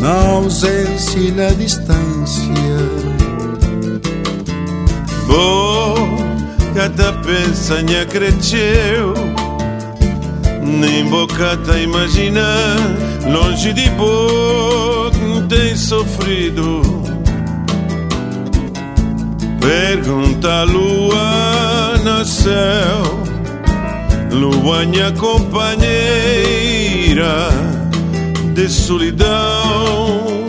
Na 0.00 0.28
ausência 0.28 1.18
e 1.18 1.30
na 1.30 1.50
distância. 1.50 2.54
Boa, 5.26 5.96
cada 6.74 7.12
pensa 7.12 7.82
minha 7.82 8.06
cresceu 8.06 9.14
nem 10.64 11.04
boca 11.10 11.58
te 11.58 11.82
imagina, 11.82 12.42
longe 13.30 13.72
de 13.74 13.88
boca 13.90 15.18
tem 15.48 15.76
sofrido. 15.76 17.03
Pergunta 19.64 20.60
a 20.60 20.64
lua 20.64 21.96
no 22.04 22.22
céu, 22.22 23.24
lua 24.30 24.84
minha 24.84 25.10
companheira 25.12 25.88
de 28.52 28.68
solidão. 28.68 30.44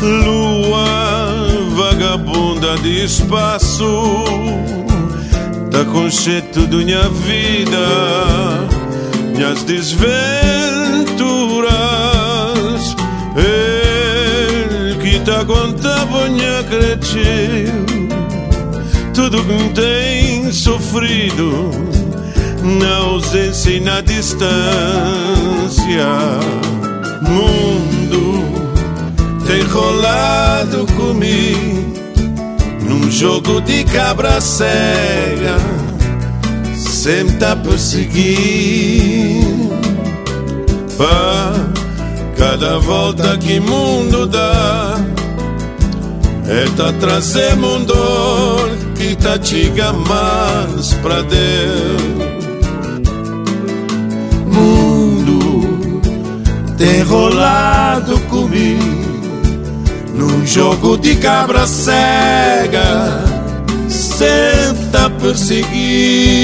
Lua 0.00 1.46
vagabunda 1.76 2.76
de 2.78 3.04
espaço 3.04 4.24
da 5.70 5.84
conceito 5.84 6.66
da 6.66 6.76
minha 6.76 7.08
vida, 7.08 7.86
minhas 9.32 9.62
desventuras. 9.62 10.51
Tá 15.24 15.44
contando 15.44 16.30
minha 16.32 16.64
cresceu, 16.64 17.86
tudo 19.14 19.44
que 19.44 19.68
tem 19.68 20.50
sofrido, 20.52 21.70
na 22.80 22.96
ausência 22.96 23.70
e 23.70 23.80
na 23.80 24.00
distância. 24.00 24.50
Mundo 27.22 28.44
tem 29.46 29.62
rolado 29.62 30.86
comigo 30.96 31.94
num 32.80 33.08
jogo 33.08 33.60
de 33.60 33.84
cabra 33.84 34.40
cega, 34.40 35.56
sempre 36.76 37.36
tá 37.36 37.54
perseguindo. 37.54 38.92
Pá, 40.98 41.71
cada 42.42 42.76
volta 42.80 43.38
que 43.38 43.60
mundo 43.60 44.26
dá, 44.26 44.96
é 46.48 46.64
tá 46.76 46.92
trazendo 46.98 47.76
um 47.76 47.84
dor 47.84 48.68
que 48.96 49.14
tá 49.14 49.38
chega 49.40 49.92
mais 49.92 50.92
pra 50.94 51.22
Deus. 51.22 52.02
Mundo 54.44 56.02
tem 56.76 57.02
rolado 57.02 58.18
comigo 58.22 58.82
num 60.16 60.44
jogo 60.44 60.98
de 60.98 61.14
cabra 61.14 61.64
cega, 61.64 63.22
sempre 63.88 64.86
tá 64.86 65.08
perseguindo. 65.08 66.42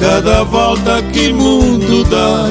Cada 0.00 0.44
volta 0.44 1.02
que 1.12 1.32
mundo 1.32 2.04
dá, 2.04 2.48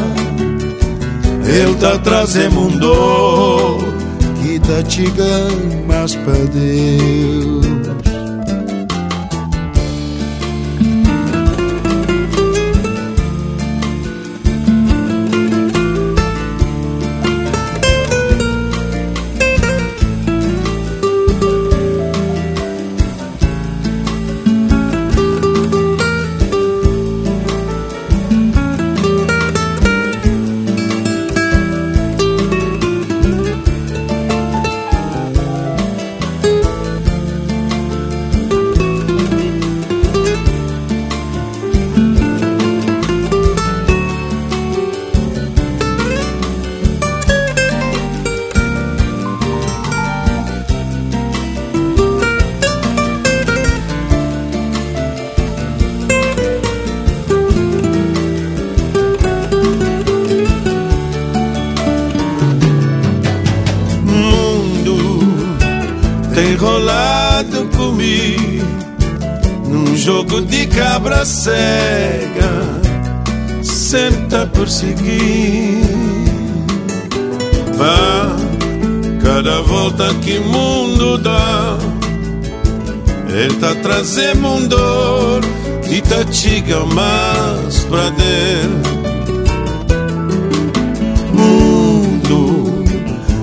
ele 1.47 1.75
tá 1.75 1.97
trazendo 1.99 2.59
um 2.59 2.77
dor 2.77 3.77
que 4.41 4.59
tá 4.59 4.83
chegando 4.89 5.87
mais 5.87 6.15
pra 6.15 6.33
Deus. 6.33 7.64
Tá 84.05 84.11
trazendo 84.11 84.47
um 84.47 84.67
dor 84.67 85.41
e 85.89 85.99
tá 85.99 86.31
chega 86.31 86.85
mais 86.85 87.79
pra 87.85 88.11
dentro. 88.11 88.93
Mundo 91.33 92.83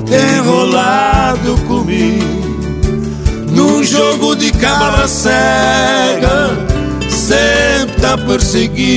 enrolado 0.09 1.57
comigo 1.67 2.43
num 3.51 3.83
jogo 3.83 4.37
de 4.37 4.53
cabra 4.53 5.09
cega, 5.09 6.57
sempre 7.11 8.01
tá 8.01 8.17
perseguindo 8.17 8.93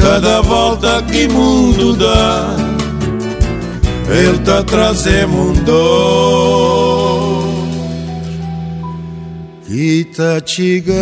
cada 0.00 0.40
volta 0.40 1.02
que 1.02 1.28
mundo 1.28 1.96
dá, 1.96 2.56
ele 4.08 4.38
tá 4.38 4.62
trazendo 4.62 5.36
um 5.36 5.52
dor 5.64 6.81
que 9.72 10.04
tá 10.14 10.38
chegando 10.44 10.92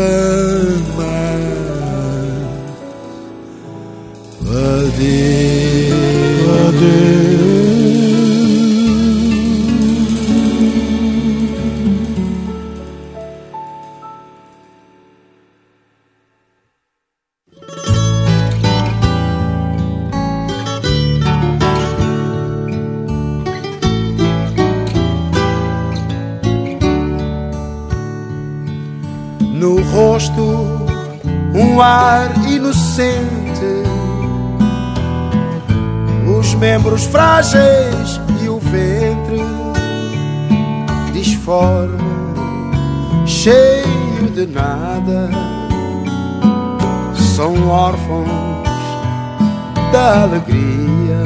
alegria 50.31 51.23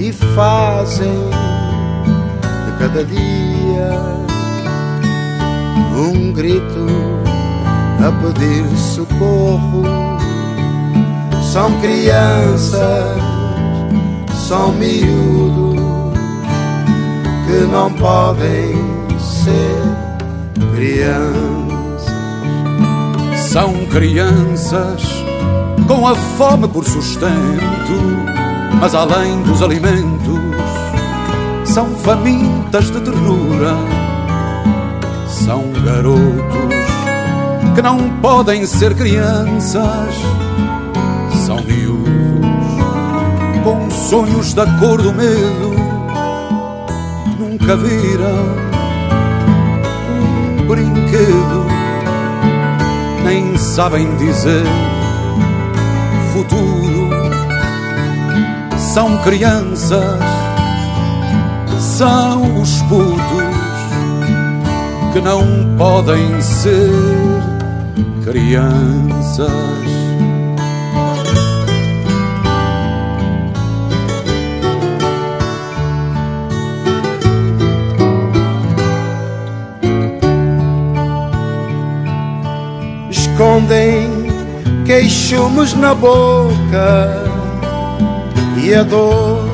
e 0.00 0.12
fazem 0.12 1.30
de 2.66 2.72
cada 2.78 3.04
dia 3.04 3.90
um 5.96 6.32
grito 6.32 6.86
a 8.00 8.10
pedir 8.20 8.64
socorro 8.76 9.84
são 11.54 11.70
crianças, 11.80 13.16
são 14.48 14.72
miúdos 14.72 15.80
que 17.46 17.64
não 17.70 17.92
podem 17.92 18.74
ser 19.20 19.78
crianças. 20.74 21.54
São 23.36 23.86
crianças 23.86 25.13
com 25.86 26.06
a 26.06 26.14
fome 26.14 26.66
por 26.68 26.84
sustento, 26.84 27.92
mas 28.80 28.94
além 28.94 29.42
dos 29.42 29.62
alimentos, 29.62 30.38
são 31.64 31.86
famintas 31.96 32.90
de 32.90 33.00
ternura 33.00 33.74
São 35.26 35.72
garotos 35.84 36.84
que 37.74 37.82
não 37.82 37.98
podem 38.20 38.64
ser 38.66 38.94
crianças, 38.94 40.14
são 41.44 41.56
miúdos 41.56 42.04
com 43.64 43.90
sonhos 43.90 44.54
da 44.54 44.64
cor 44.78 45.02
do 45.02 45.12
medo, 45.12 45.74
nunca 47.38 47.76
viram 47.76 48.64
um 50.12 50.66
brinquedo, 50.68 51.66
nem 53.24 53.56
sabem 53.58 54.16
dizer 54.18 54.64
São 58.94 59.18
crianças, 59.24 60.20
são 61.80 62.62
os 62.62 62.80
putos 62.82 63.18
que 65.12 65.20
não 65.20 65.42
podem 65.76 66.40
ser 66.40 66.92
crianças. 68.22 69.50
Escondem 83.10 84.08
queixumes 84.86 85.74
na 85.74 85.96
boca 85.96 87.23
e 88.56 88.74
a 88.74 88.82
dor 88.82 89.48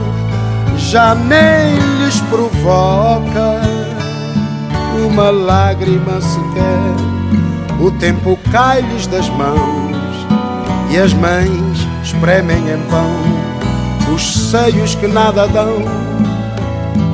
já 0.76 1.14
nem 1.14 1.74
lhes 1.98 2.20
provoca 2.22 3.60
uma 5.04 5.30
lágrima 5.30 6.20
sequer. 6.20 7.80
O 7.80 7.90
tempo 7.92 8.38
cai-lhes 8.50 9.06
das 9.06 9.28
mãos 9.30 9.96
e 10.90 10.98
as 10.98 11.14
mães 11.14 11.86
espremem 12.02 12.58
em 12.58 12.88
vão 12.88 13.40
os 14.14 14.50
seios 14.50 14.94
que 14.96 15.06
nada 15.06 15.46
dão 15.46 15.84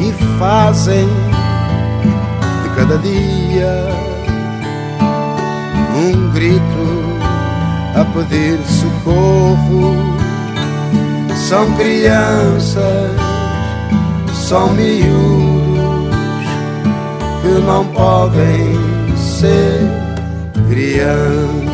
e 0.01 0.39
fazem 0.39 1.07
de 2.63 2.69
cada 2.77 2.97
dia 2.99 3.87
um 5.95 6.31
grito 6.31 7.17
a 7.95 8.05
pedir 8.05 8.59
socorro. 8.67 10.16
São 11.49 11.73
crianças, 11.77 13.13
são 14.35 14.73
miúdos 14.73 15.79
que 17.41 17.61
não 17.65 17.87
podem 17.93 18.75
ser 19.17 19.79
crianças. 20.69 21.66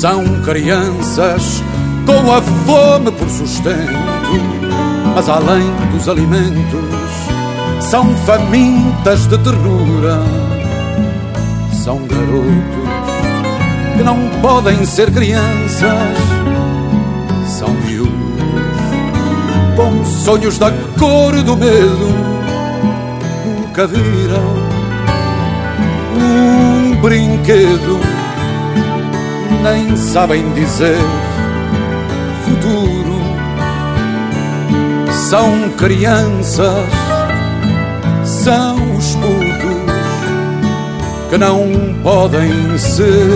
São 0.00 0.24
crianças. 0.40 1.62
Com 2.06 2.32
a 2.32 2.40
fome 2.40 3.12
por 3.12 3.28
sustento, 3.28 3.92
mas 5.14 5.28
além 5.28 5.70
dos 5.92 6.08
alimentos, 6.08 6.80
são 7.80 8.06
famintas 8.24 9.26
de 9.26 9.36
ternura. 9.36 10.18
São 11.84 11.98
garotos 12.06 12.88
que 13.94 14.02
não 14.02 14.16
podem 14.40 14.86
ser 14.86 15.12
crianças, 15.12 16.16
são 17.46 17.68
miúdos 17.68 18.10
com 19.76 20.02
sonhos 20.06 20.58
da 20.58 20.72
cor 20.98 21.42
do 21.42 21.58
medo, 21.58 22.08
nunca 23.44 23.86
viram 23.86 24.56
um 26.16 26.96
brinquedo 27.02 28.19
nem 29.62 29.96
sabem 29.96 30.52
dizer 30.52 30.98
futuro. 32.44 33.20
São 35.12 35.70
crianças, 35.76 36.88
são 38.24 38.96
os 38.96 39.14
putos 39.16 39.80
que 41.30 41.38
não 41.38 41.70
podem 42.02 42.76
ser 42.78 43.30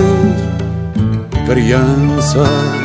crianças. 1.47 2.84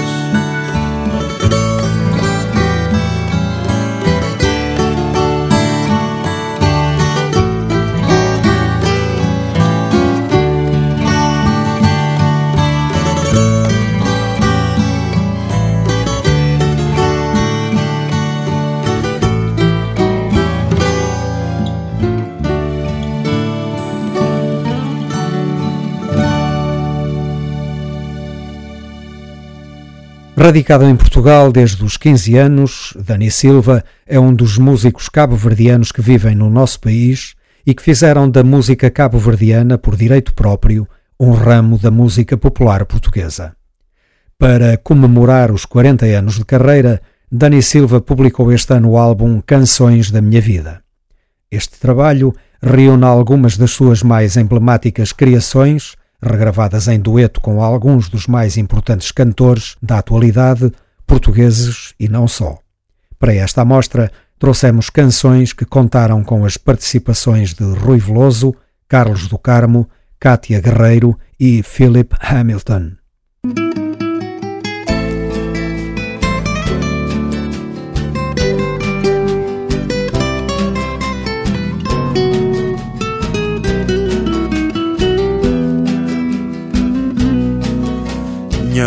Radicado 30.41 30.85
em 30.85 30.95
Portugal 30.95 31.51
desde 31.51 31.83
os 31.83 31.97
15 31.97 32.37
anos, 32.37 32.93
Dani 32.97 33.29
Silva 33.29 33.83
é 34.07 34.17
um 34.17 34.33
dos 34.33 34.57
músicos 34.57 35.09
cabo-verdianos 35.09 35.91
que 35.91 36.01
vivem 36.01 36.33
no 36.33 36.49
nosso 36.49 36.79
país 36.79 37.35
e 37.67 37.73
que 37.73 37.83
fizeram 37.83 38.29
da 38.29 38.41
música 38.41 38.89
cabo-verdiana, 38.89 39.77
por 39.77 39.97
direito 39.97 40.33
próprio, 40.33 40.87
um 41.19 41.31
ramo 41.31 41.77
da 41.77 41.91
música 41.91 42.37
popular 42.37 42.85
portuguesa. 42.85 43.53
Para 44.37 44.77
comemorar 44.77 45.51
os 45.51 45.65
40 45.65 46.05
anos 46.05 46.35
de 46.35 46.45
carreira, 46.45 47.01
Dani 47.29 47.61
Silva 47.61 47.99
publicou 47.99 48.49
este 48.49 48.73
ano 48.73 48.91
o 48.91 48.97
álbum 48.97 49.41
Canções 49.45 50.09
da 50.09 50.21
Minha 50.21 50.39
Vida. 50.39 50.81
Este 51.51 51.77
trabalho 51.77 52.33
reúne 52.63 53.03
algumas 53.03 53.57
das 53.57 53.71
suas 53.71 54.01
mais 54.01 54.37
emblemáticas 54.37 55.11
criações 55.11 55.97
regravadas 56.21 56.87
em 56.87 56.99
dueto 56.99 57.41
com 57.41 57.61
alguns 57.61 58.09
dos 58.09 58.27
mais 58.27 58.57
importantes 58.57 59.11
cantores 59.11 59.75
da 59.81 59.99
atualidade, 59.99 60.71
portugueses 61.07 61.93
e 61.99 62.07
não 62.07 62.27
só. 62.27 62.59
Para 63.17 63.33
esta 63.33 63.61
amostra, 63.61 64.11
trouxemos 64.37 64.89
canções 64.89 65.53
que 65.53 65.65
contaram 65.65 66.23
com 66.23 66.45
as 66.45 66.57
participações 66.57 67.53
de 67.53 67.63
Rui 67.63 67.99
Veloso, 67.99 68.55
Carlos 68.87 69.27
do 69.27 69.37
Carmo, 69.37 69.89
Cátia 70.19 70.61
Guerreiro 70.61 71.17
e 71.39 71.63
Philip 71.63 72.15
Hamilton. 72.19 72.98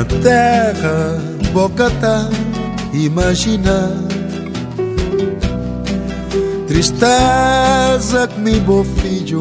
Minha 0.03 0.21
terra, 0.21 1.23
Bocatá, 1.53 2.29
imagina. 2.93 3.93
Tristeza 6.67 8.27
que 8.27 8.41
me 8.41 8.59
meu 8.61 8.83
filho 8.83 9.41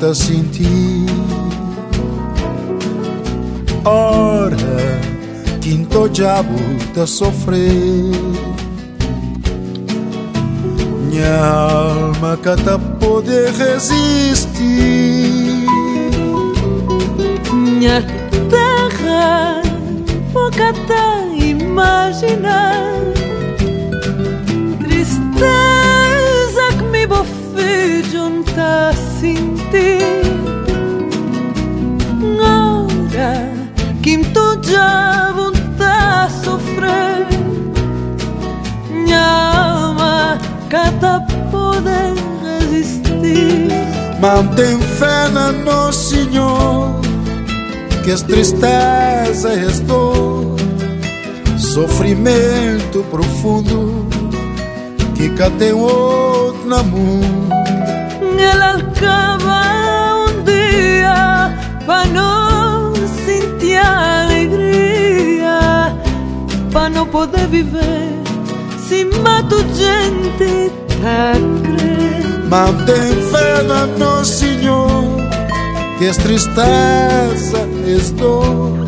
tá 0.00 0.14
sentir 0.14 1.06
Ora, 3.84 4.56
quinto 5.60 6.08
diabo 6.08 6.54
tá 6.94 7.06
sofrer 7.06 8.12
Minha 11.10 11.44
alma 11.44 12.38
cata 12.38 12.78
pode 12.78 13.50
resistir. 13.58 14.62
Minha 17.52 18.00
terra 18.48 19.61
cata 20.50 21.26
imaginar 21.34 22.94
Tristeza 24.78 26.64
que 26.78 26.84
me 26.90 27.06
bofe 27.06 28.02
junta 28.10 28.88
a 28.88 28.92
sentir 28.92 30.22
Ora 32.40 33.52
que 34.02 34.18
me 34.18 34.24
já 34.62 35.32
a 35.80 36.28
sofrer 36.44 37.26
Minha 38.90 39.24
alma 39.66 40.38
cata 40.68 41.26
poder 41.50 42.14
resistir. 42.42 43.68
Mantém 44.20 44.78
fé 44.78 45.28
no 45.30 45.52
nosso 45.64 46.10
Senhor 46.10 47.01
Que 48.04 48.10
és 49.46 49.78
dor 49.80 50.56
Sofrimento 51.56 53.04
profundo 53.10 54.06
Que 55.14 55.28
outro 55.72 56.66
na 56.66 56.82
mundo 56.82 57.48
Ela 58.40 58.72
acaba 58.72 60.26
um 60.26 60.42
dia 60.42 61.56
Para 61.86 62.06
não 62.06 62.92
sentir 63.24 63.76
alegria 63.76 64.36
Para 66.72 66.90
não 66.90 67.06
poder 67.06 67.46
viver 67.46 68.18
Se 68.88 69.04
mato 69.04 69.64
gente 69.74 70.72
crer 70.98 72.48
Mantém 72.48 73.12
fé 73.30 73.62
no 73.62 73.96
nosso 73.96 74.40
Senhor 74.40 75.16
Que 75.98 76.08
as 76.08 76.16
dor 78.16 78.86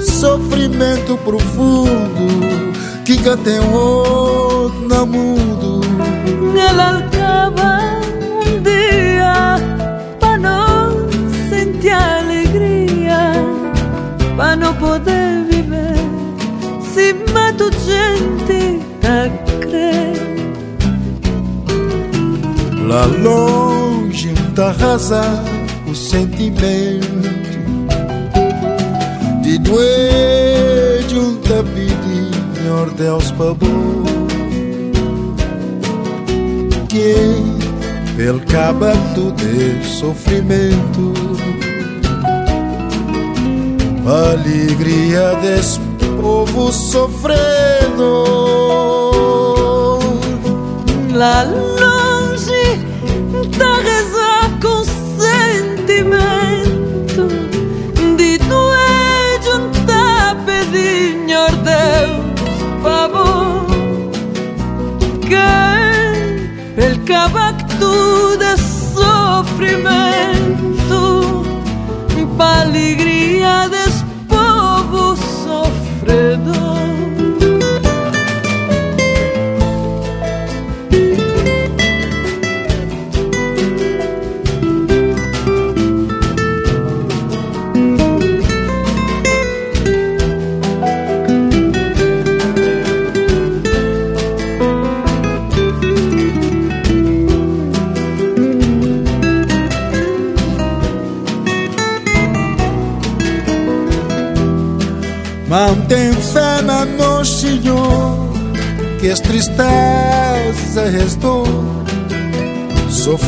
Sofrimento 0.00 1.16
profundo 1.18 2.72
Que 3.04 3.16
cá 3.18 3.36
tem 3.36 3.58
outro 3.60 4.88
na 4.88 5.06
mundo 5.06 5.80
Ela 6.58 6.98
acaba 6.98 7.80
um 8.22 8.62
dia 8.62 9.56
Para 10.18 10.38
não 10.38 11.08
sentir 11.48 11.90
alegria 11.90 13.32
Para 14.36 14.56
não 14.56 14.74
poder 14.74 15.44
viver. 15.44 15.94
Se 16.92 17.14
mato 17.32 17.70
gente 17.84 18.80
a 19.06 19.28
crer 19.60 20.12
Lá 22.86 23.06
longe 23.06 24.34
tá 24.54 24.70
arrasar 24.70 25.44
o 25.86 25.94
sentimento 25.94 27.39
De 29.60 29.70
doer 29.70 31.04
de 31.06 31.18
um 31.18 31.36
tapidinho 31.36 32.74
ordeus 32.80 33.30
pavor 33.32 34.04
Que 36.88 37.14
pel 38.16 38.40
cabato 38.40 39.32
de 39.32 39.84
sofrimento 39.84 41.12
Alegria 44.06 45.36
desse 45.40 45.78
povo 46.20 46.72
sofrendo. 46.72 48.24
Lá 51.12 51.44
longe 51.44 51.89
Deus 61.80 62.52
favor 62.82 63.64
Que 65.28 65.50
pel 66.76 66.94
cabacto 67.06 67.92
de 68.42 68.52
sofrimento 68.94 70.20
Pa 72.36 72.50
alegria 72.62 73.54
desse 73.68 73.79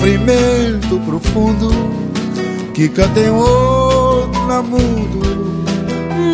Sofrimento 0.03 0.99
profundo 1.07 1.71
Que 2.75 2.89
tem 2.89 3.31
outro 3.31 4.47
na 4.49 4.61
mundo. 4.61 5.23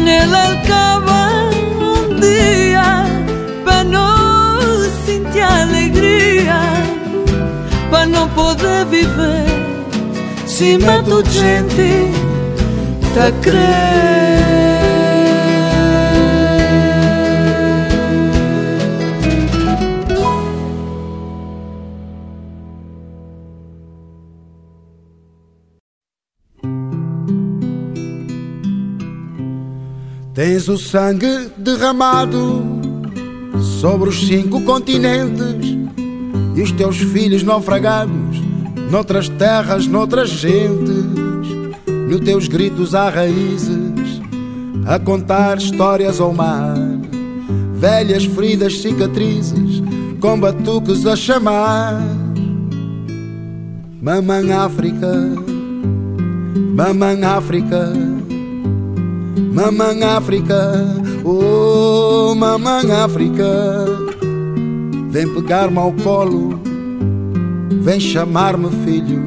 Ela 0.09 0.53
acaba 0.53 1.51
um 1.53 2.19
dia 2.19 3.05
Para 3.66 3.85
não 3.85 4.59
sentir 5.05 5.43
alegria 5.43 6.59
Para 7.90 8.07
não 8.07 8.27
poder 8.31 8.86
viver 8.86 9.45
Se 10.47 10.78
mato 10.78 11.23
gente 11.31 12.11
Tá 13.15 13.31
crer 13.43 14.18
Tens 30.39 30.69
o 30.69 30.78
sangue 30.78 31.51
derramado 31.56 32.62
sobre 33.81 34.09
os 34.09 34.24
cinco 34.24 34.60
continentes 34.60 35.77
e 36.55 36.62
os 36.62 36.70
teus 36.70 36.97
filhos 36.98 37.43
naufragados 37.43 38.40
noutras 38.89 39.28
terras, 39.31 39.89
noutras 39.89 40.31
gentes. 40.31 41.05
Nos 42.09 42.20
teus 42.20 42.47
gritos 42.47 42.94
há 42.94 43.10
raízes 43.10 44.23
a 44.86 44.97
contar 44.97 45.59
histórias 45.59 46.20
ao 46.20 46.32
mar, 46.32 46.77
velhas 47.74 48.24
feridas, 48.24 48.81
cicatrizes 48.81 49.82
com 50.20 50.39
batuques 50.39 51.05
a 51.05 51.16
chamar. 51.16 52.01
Mamãe 54.01 54.52
África, 54.52 55.12
mamãe 56.77 57.24
África. 57.24 58.07
Mamãe 59.59 60.05
África, 60.05 60.72
oh 61.24 62.32
mamãe 62.32 62.93
África, 62.93 63.86
vem 65.10 65.35
pegar-me 65.35 65.78
ao 65.78 65.93
colo, 65.94 66.60
vem 67.82 67.98
chamar-me 67.98 68.70
filho, 68.85 69.20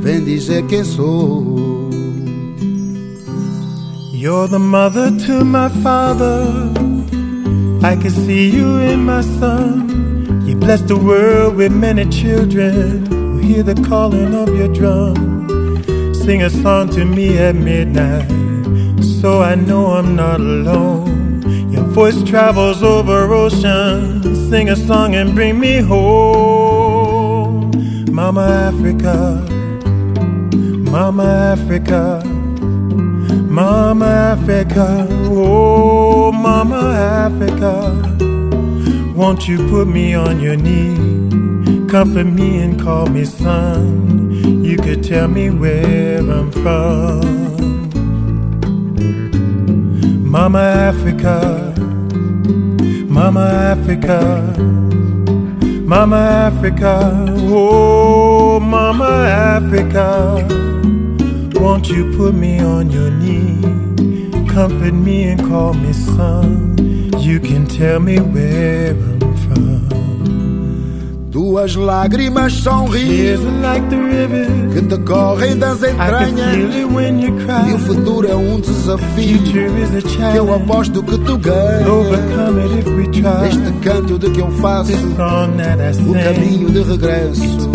vem 0.00 0.24
dizer 0.24 0.66
quem 0.66 0.82
sou. 0.82 1.88
You're 4.12 4.48
the 4.48 4.58
mother 4.58 5.12
to 5.24 5.44
my 5.44 5.68
father. 5.84 6.42
I 7.84 7.94
can 7.94 8.10
see 8.10 8.50
you 8.50 8.80
in 8.80 9.04
my 9.04 9.22
son. 9.38 10.42
You 10.48 10.56
bless 10.56 10.82
the 10.82 10.96
world 10.96 11.54
with 11.54 11.70
many 11.70 12.06
children 12.06 13.06
who 13.06 13.38
hear 13.38 13.62
the 13.62 13.80
calling 13.88 14.34
of 14.34 14.48
your 14.58 14.66
drum. 14.66 15.14
Sing 16.12 16.42
a 16.42 16.50
song 16.50 16.88
to 16.88 17.04
me 17.04 17.38
at 17.38 17.54
midnight 17.54 18.49
so 19.20 19.42
I 19.42 19.54
know 19.54 19.86
I'm 19.92 20.16
not 20.16 20.40
alone. 20.40 21.42
Your 21.70 21.84
voice 21.84 22.22
travels 22.22 22.82
over 22.82 23.32
oceans. 23.34 24.24
Sing 24.48 24.70
a 24.70 24.76
song 24.76 25.14
and 25.14 25.34
bring 25.34 25.60
me 25.60 25.76
home. 25.78 27.70
Mama 28.10 28.46
Africa, 28.70 29.46
Mama 30.90 31.24
Africa, 31.24 32.22
Mama 33.60 34.06
Africa, 34.06 35.06
oh 35.10 36.32
Mama 36.32 36.80
Africa. 37.26 37.74
Won't 39.14 39.46
you 39.46 39.58
put 39.68 39.86
me 39.86 40.14
on 40.14 40.40
your 40.40 40.56
knee? 40.56 40.96
Comfort 41.88 42.24
me 42.24 42.58
and 42.62 42.80
call 42.80 43.06
me 43.06 43.26
son. 43.26 44.64
You 44.64 44.78
could 44.78 45.04
tell 45.04 45.28
me 45.28 45.50
where 45.50 46.20
I'm 46.20 46.50
from. 46.52 47.79
Mama 50.30 50.60
Africa, 50.60 51.74
Mama 53.08 53.40
Africa, 53.40 54.54
Mama 55.84 56.16
Africa, 56.16 57.26
oh 57.50 58.60
Mama 58.60 59.26
Africa. 59.58 60.46
Won't 61.60 61.88
you 61.88 62.16
put 62.16 62.34
me 62.34 62.60
on 62.60 62.90
your 62.92 63.10
knee? 63.10 63.60
Comfort 64.48 64.94
me 64.94 65.24
and 65.24 65.40
call 65.48 65.74
me 65.74 65.92
son. 65.92 66.76
You 67.18 67.40
can 67.40 67.66
tell 67.66 67.98
me 67.98 68.20
where 68.20 68.90
I'm. 68.92 69.19
Tuas 71.30 71.76
lágrimas 71.76 72.52
são 72.54 72.86
rios 72.86 73.40
like 73.62 73.86
que 74.72 74.80
decorrem 74.80 75.56
das 75.56 75.80
entranhas. 75.82 76.56
E 77.68 77.72
o 77.72 77.78
futuro 77.78 78.26
é 78.28 78.34
um 78.34 78.58
desafio. 78.60 79.38
Que 80.32 80.38
eu 80.38 80.52
aposto 80.54 81.02
que 81.04 81.18
tu 81.18 81.38
ganhas. 81.38 81.86
Este 83.48 83.72
canto 83.80 84.18
de 84.18 84.30
que 84.30 84.40
eu 84.40 84.50
faço. 84.52 84.92
O 84.92 86.12
caminho 86.14 86.70
de 86.70 86.82
regresso. 86.82 87.70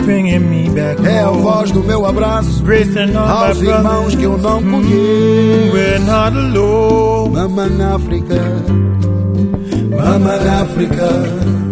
É 1.06 1.20
a 1.22 1.30
voz 1.30 1.72
do 1.72 1.82
meu 1.84 2.06
abraço. 2.06 2.62
Aos 3.18 3.62
irmãos 3.62 4.16
que 4.16 4.24
eu 4.24 4.38
não 4.38 4.62
conheço. 4.62 5.72
Mamãe 7.32 7.82
África, 7.84 8.36
Mamãe 9.92 10.50
África. 10.62 11.65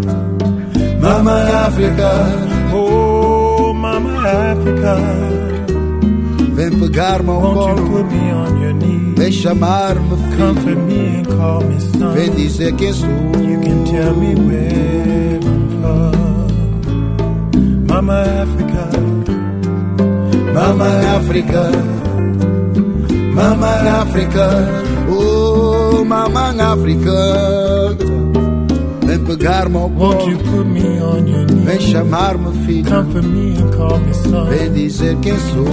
Mama 1.04 1.36
África, 1.68 2.12
oh 2.74 3.74
Mama 3.74 4.22
África, 4.22 4.96
vem 6.56 6.72
pegar-me 6.80 7.30
ao 7.30 7.42
colo, 7.42 8.06
vem 9.18 9.30
chamar-me 9.30 10.16
filho, 10.32 12.14
vem 12.14 12.32
dizer 12.32 12.74
quem 12.76 12.94
sou. 12.94 13.10
You 13.10 13.60
can 13.60 13.84
tell 13.84 14.16
me 14.16 14.34
where 14.36 15.40
I'm 15.44 15.68
from. 15.82 16.14
Mama 17.86 18.24
África, 18.42 18.90
Mama 20.54 20.88
África, 21.18 21.72
Mama 23.36 23.72
África, 24.02 24.50
oh 25.10 26.06
Mama 26.06 26.54
África. 26.72 28.03
Pegar-me 29.38 29.78
ao 29.78 29.90
colo 29.90 30.26
Vem 31.66 31.80
chamar-me 31.80 32.66
filho. 32.66 32.86
Vem 34.48 34.72
dizer 34.72 35.18
quem 35.22 35.34
sou 35.40 35.66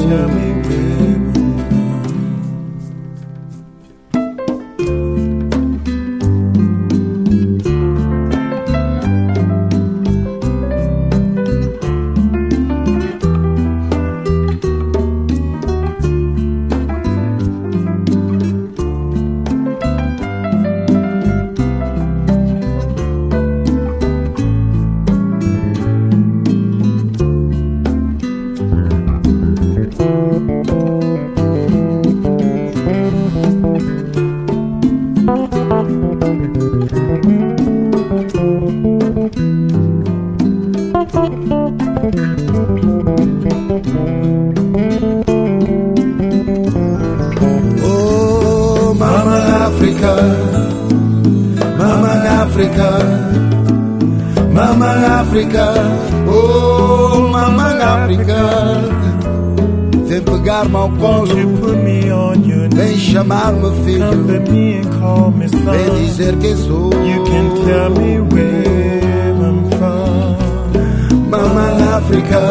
brought 67.94 68.02
me 68.02 68.20
where 68.20 69.34
I'm 69.48 69.70
from. 69.70 71.30
Mama 71.30 71.66
Africa, 71.96 72.42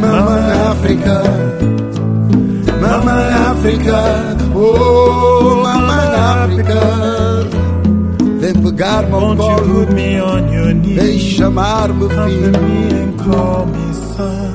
Mama 0.00 0.38
Africa, 0.70 1.16
Mama 2.80 3.16
Africa, 3.50 4.36
oh 4.54 5.60
Mama 5.62 6.00
Africa. 6.42 6.80
They 8.40 8.52
forgot 8.52 9.08
my 9.10 9.18
Won't 9.18 9.38
ballroom. 9.38 9.68
you 9.68 9.84
put 9.86 9.94
me 9.94 10.18
on 10.20 10.52
your 10.52 10.72
knees? 10.74 10.96
They 10.96 11.16
chamaram 11.18 11.98
filho. 12.08 12.60
me 12.62 13.00
and 13.02 13.18
call 13.18 13.66
me 13.66 13.92
son. 14.16 14.52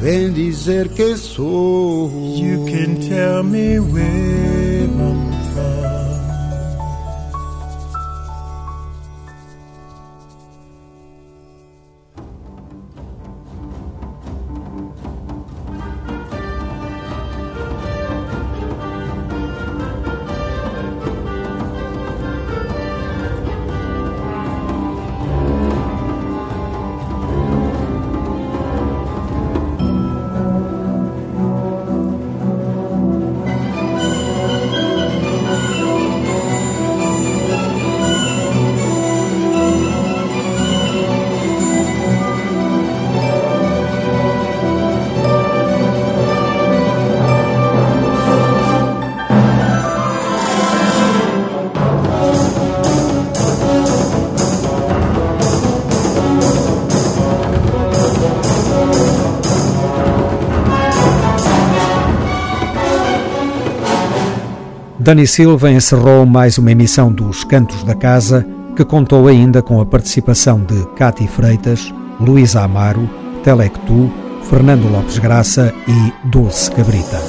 Vem 0.00 0.32
dizer 0.32 0.88
que 0.88 1.16
sou. 1.16 2.10
You 2.36 2.64
can 2.64 3.00
tell 3.06 3.42
me 3.42 3.78
where 3.78 4.84
I'm 4.84 5.29
Dani 65.10 65.26
Silva 65.26 65.72
encerrou 65.72 66.24
mais 66.24 66.56
uma 66.56 66.70
emissão 66.70 67.12
dos 67.12 67.42
Cantos 67.42 67.82
da 67.82 67.96
Casa, 67.96 68.46
que 68.76 68.84
contou 68.84 69.26
ainda 69.26 69.60
com 69.60 69.80
a 69.80 69.84
participação 69.84 70.60
de 70.60 70.86
Cati 70.94 71.26
Freitas, 71.26 71.92
Luísa 72.20 72.62
Amaro, 72.62 73.10
Telectu, 73.42 74.08
Fernando 74.44 74.88
Lopes 74.88 75.18
Graça 75.18 75.74
e 75.88 76.28
Dulce 76.28 76.70
Cabrita. 76.70 77.20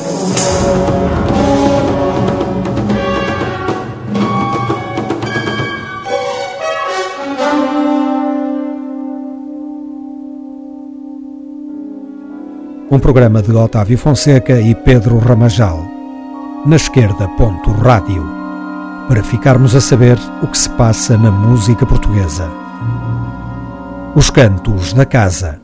Um 12.91 12.99
programa 12.99 13.41
de 13.41 13.51
Otávio 13.51 13.97
Fonseca 13.97 14.61
e 14.61 14.75
Pedro 14.75 15.17
Ramajal 15.17 15.90
na 16.65 16.75
esquerda 16.75 17.27
ponto 17.29 17.71
rádio, 17.71 18.23
para 19.07 19.23
ficarmos 19.23 19.75
a 19.75 19.81
saber 19.81 20.17
o 20.41 20.47
que 20.47 20.57
se 20.57 20.69
passa 20.71 21.17
na 21.17 21.31
música 21.31 21.85
portuguesa. 21.85 22.49
Os 24.15 24.29
cantos 24.29 24.93
da 24.93 25.05
casa 25.05 25.60